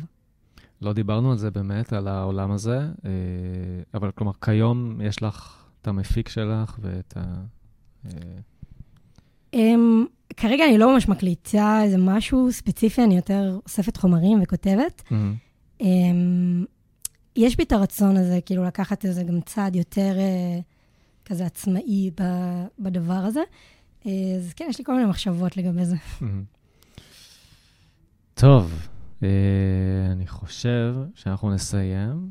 לא 0.84 0.92
דיברנו 0.92 1.30
על 1.30 1.38
זה 1.38 1.50
באמת, 1.50 1.92
על 1.92 2.08
העולם 2.08 2.50
הזה, 2.50 2.78
אה, 2.78 3.10
אבל 3.94 4.10
כלומר, 4.10 4.32
כיום 4.40 5.00
יש 5.00 5.22
לך 5.22 5.64
את 5.82 5.88
המפיק 5.88 6.28
שלך 6.28 6.78
ואת 6.82 7.16
ה... 7.16 7.22
אה, 8.06 8.10
Um, 9.54 9.56
כרגע 10.36 10.64
אני 10.64 10.78
לא 10.78 10.92
ממש 10.92 11.08
מקליטה 11.08 11.80
איזה 11.82 11.98
משהו 11.98 12.52
ספציפי, 12.52 13.04
אני 13.04 13.16
יותר 13.16 13.58
אוספת 13.64 13.96
חומרים 13.96 14.42
וכותבת. 14.42 15.02
mm-hmm. 15.06 15.82
Um, 15.82 15.84
יש 17.36 17.56
בי 17.56 17.62
את 17.62 17.72
הרצון 17.72 18.16
הזה, 18.16 18.38
כאילו 18.46 18.64
לקחת 18.64 19.04
איזה 19.04 19.22
גם 19.22 19.40
צעד 19.40 19.76
יותר 19.76 20.16
uh, 20.16 20.62
כזה 21.24 21.46
עצמאי 21.46 22.10
בדבר 22.78 23.12
הזה. 23.14 23.40
אז 24.04 24.52
כן, 24.56 24.66
יש 24.68 24.78
לי 24.78 24.84
כל 24.84 24.94
מיני 24.94 25.06
מחשבות 25.06 25.56
לגבי 25.56 25.84
זה. 25.84 25.96
טוב, 28.34 28.72
אה, 28.72 28.93
אני 30.12 30.26
חושב 30.26 30.94
שאנחנו 31.14 31.54
נסיים. 31.54 32.30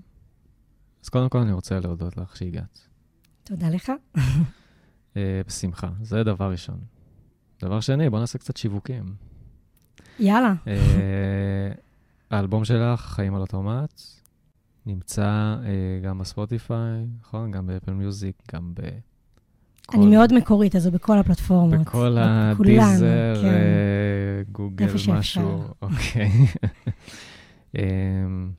אז 1.04 1.10
קודם 1.10 1.30
כל 1.30 1.38
אני 1.38 1.52
רוצה 1.52 1.80
להודות 1.80 2.18
לך 2.18 2.38
שהגעת. 2.38 2.88
תודה 3.44 3.70
לך. 3.70 3.92
אה, 5.18 5.42
בשמחה, 5.48 5.90
זה 6.02 6.24
דבר 6.24 6.52
ראשון. 6.52 6.80
דבר 7.62 7.80
שני, 7.80 8.10
בוא 8.10 8.20
נעשה 8.20 8.38
קצת 8.38 8.58
שיווקים. 8.58 9.16
יאללה. 10.20 10.54
אה, 10.68 11.72
האלבום 12.32 12.66
שלך, 12.66 13.02
חיים 13.02 13.36
על 13.36 13.42
אוטומט, 13.42 14.02
נמצא 14.86 15.56
אה, 15.66 16.00
גם 16.04 16.18
בספוטיפיי, 16.18 17.06
נכון? 17.20 17.52
גם 17.52 17.68
באפל 17.68 17.94
מיוזיק, 17.94 18.36
גם 18.54 18.74
ב... 18.74 18.82
אני 19.94 20.06
מאוד 20.06 20.34
מקורית, 20.34 20.76
אז 20.76 20.86
הוא 20.86 20.94
בכל 20.94 21.18
הפלטפורמות. 21.18 21.80
בכל 21.80 22.18
הדיזר, 22.20 23.42
כן. 23.42 23.48
אה, 23.48 24.42
גוגל. 24.52 24.86
משהו. 25.08 25.64
אוקיי. 25.82 26.32
אמ, 27.78 28.52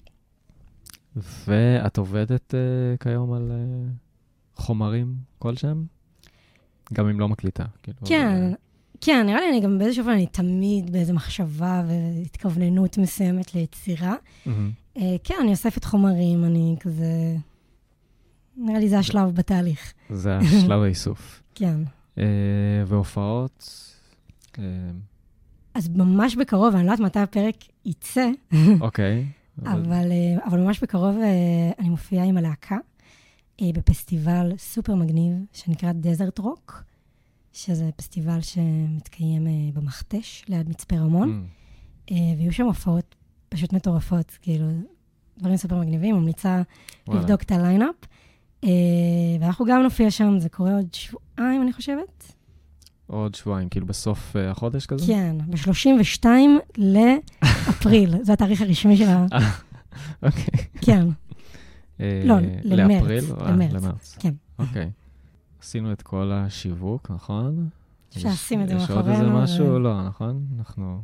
ואת 1.46 1.98
עובדת 1.98 2.54
אה, 2.54 2.60
כיום 3.00 3.32
על 3.32 3.50
אה, 3.50 3.90
חומרים 4.56 5.14
כלשהם? 5.38 5.84
גם 6.92 7.08
אם 7.08 7.20
לא 7.20 7.28
מקליטה. 7.28 7.64
כאילו, 7.82 7.98
כן, 8.04 8.52
כן, 9.00 9.26
נראה 9.26 9.40
לי 9.40 9.48
אני 9.48 9.60
גם 9.60 9.78
באיזשהו 9.78 10.02
אופן, 10.02 10.12
אני 10.12 10.26
תמיד 10.26 10.92
באיזו 10.92 11.14
מחשבה 11.14 11.82
והתכווננות 11.88 12.98
מסוימת 12.98 13.54
ליצירה. 13.54 14.14
מהמם. 14.46 14.70
אה, 14.96 15.16
כן, 15.24 15.34
אני 15.40 15.50
אוספת 15.50 15.84
חומרים, 15.84 16.44
אני 16.44 16.76
כזה... 16.80 17.36
נראה 18.56 18.78
לי 18.78 18.88
זה 18.88 18.98
השלב 18.98 19.34
בתהליך. 19.34 19.92
זה 20.10 20.36
השלב 20.38 20.82
האיסוף. 20.82 21.42
כן. 21.54 21.80
אה, 22.18 22.24
והופעות, 22.86 23.68
אה, 24.58 24.64
אז 25.74 25.88
ממש 25.88 26.36
בקרוב, 26.36 26.74
אני 26.74 26.86
לא 26.86 26.92
יודעת 26.92 27.06
מתי 27.06 27.18
הפרק 27.18 27.54
יצא, 27.84 28.30
אוקיי. 28.80 29.24
אבל- 29.62 29.80
אבל, 29.84 30.12
אה, 30.12 30.44
אבל 30.46 30.60
ממש 30.60 30.80
בקרוב 30.82 31.16
אני 31.78 31.88
מופיעה 31.88 32.24
עם 32.24 32.36
הלהקה 32.36 32.76
בפסטיבל 33.62 34.52
סופר 34.58 34.94
מגניב 34.94 35.32
שנקרא 35.52 35.92
Desert 35.92 36.38
Rock, 36.38 36.82
שזה 37.52 37.90
פסטיבל 37.96 38.40
שמתקיים 38.40 39.46
במכתש 39.74 40.44
ליד 40.48 40.68
מצפה 40.68 40.96
רמון, 40.96 41.46
אה, 42.10 42.16
ויהיו 42.38 42.52
שם 42.52 42.64
הופעות 42.64 43.14
פשוט 43.48 43.72
מטורפות, 43.72 44.38
כאילו, 44.42 44.66
דברים 45.38 45.56
סופר 45.56 45.78
מגניבים, 45.80 46.14
ממליצה. 46.16 46.62
לבדוק 47.08 47.42
את 47.42 47.50
ה 47.52 47.57
lineup. 47.57 47.94
אה, 48.64 48.70
ואנחנו 49.40 49.64
גם 49.64 49.82
נופיע 49.82 50.10
שם, 50.10 50.38
זה 50.38 50.48
קורה 50.48 50.74
עוד 50.74 50.86
שבועיים, 50.94 51.62
אני 51.62 51.72
חושבת. 51.72 52.32
עוד 53.06 53.34
שבועיים, 53.34 53.68
כאילו 53.68 53.86
בסוף 53.86 54.36
אה, 54.36 54.50
החודש 54.50 54.86
כזה? 54.86 55.06
כן, 55.06 55.36
ב-32 55.46 56.26
לאפריל, 56.78 58.14
זה 58.26 58.32
התאריך 58.32 58.60
הרשמי 58.60 58.96
של 58.96 59.08
ה... 59.08 59.26
אוקיי. 60.26 60.64
כן, 60.80 61.06
אה, 62.00 62.22
לא, 62.24 62.34
למרץ, 62.64 63.02
לאפריל? 63.02 63.24
למרץ. 63.72 64.16
כן. 64.20 64.34
אוקיי. 64.58 64.90
עשינו 65.62 65.92
את 65.92 66.02
כל 66.02 66.30
השיווק, 66.34 67.10
נכון? 67.10 67.68
אפשר 68.16 68.28
לשים 68.28 68.62
את 68.62 68.68
זה 68.68 68.74
יש 68.74 68.90
עוד 68.90 69.08
איזה 69.08 69.22
מאחורינו, 69.22 69.42
משהו? 69.42 69.78
לא, 69.78 70.06
נכון? 70.06 70.46
אנחנו... 70.58 71.02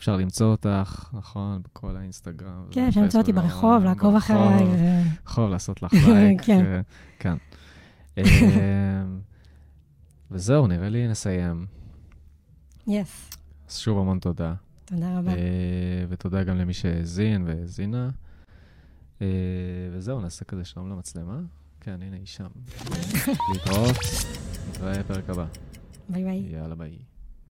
אפשר 0.00 0.16
למצוא 0.16 0.46
אותך, 0.46 1.10
נכון? 1.12 1.62
בכל 1.62 1.96
האינסטגרם. 1.96 2.64
כן, 2.70 2.86
אפשר 2.88 3.00
למצוא 3.00 3.20
אותי 3.20 3.32
ברחוב, 3.32 3.84
לעקוב 3.84 4.14
אחריי. 4.16 4.64
ברחוב, 5.24 5.50
לעשות 5.50 5.82
לך 5.82 5.92
לייק. 5.92 6.42
כן. 6.42 6.80
כן. 7.18 7.36
אה, 8.18 8.24
וזהו, 10.30 10.66
נראה 10.66 10.88
לי 10.88 11.08
נסיים. 11.08 11.66
Yes, 12.86 13.30
אז 13.68 13.78
שוב 13.78 13.98
המון 13.98 14.18
תודה. 14.18 14.54
תודה 14.84 15.18
רבה. 15.18 15.30
אה, 15.30 16.04
ותודה 16.08 16.44
גם 16.44 16.56
למי 16.56 16.72
שהאזין 16.72 17.44
והאזינה. 17.46 18.10
אה, 19.22 19.26
וזהו, 19.92 20.20
נעשה 20.20 20.44
כזה 20.44 20.64
שלום 20.64 20.90
למצלמה. 20.90 21.40
כן, 21.80 22.02
הנה 22.02 22.16
היא 22.16 22.26
שם. 22.26 22.48
להתראות, 23.54 23.96
נתראה 24.70 24.98
בפרק 24.98 25.30
הבא. 25.30 25.46
ביי 26.08 26.24
ביי. 26.24 26.38
יאללה 26.38 26.74
ביי. 26.74 27.09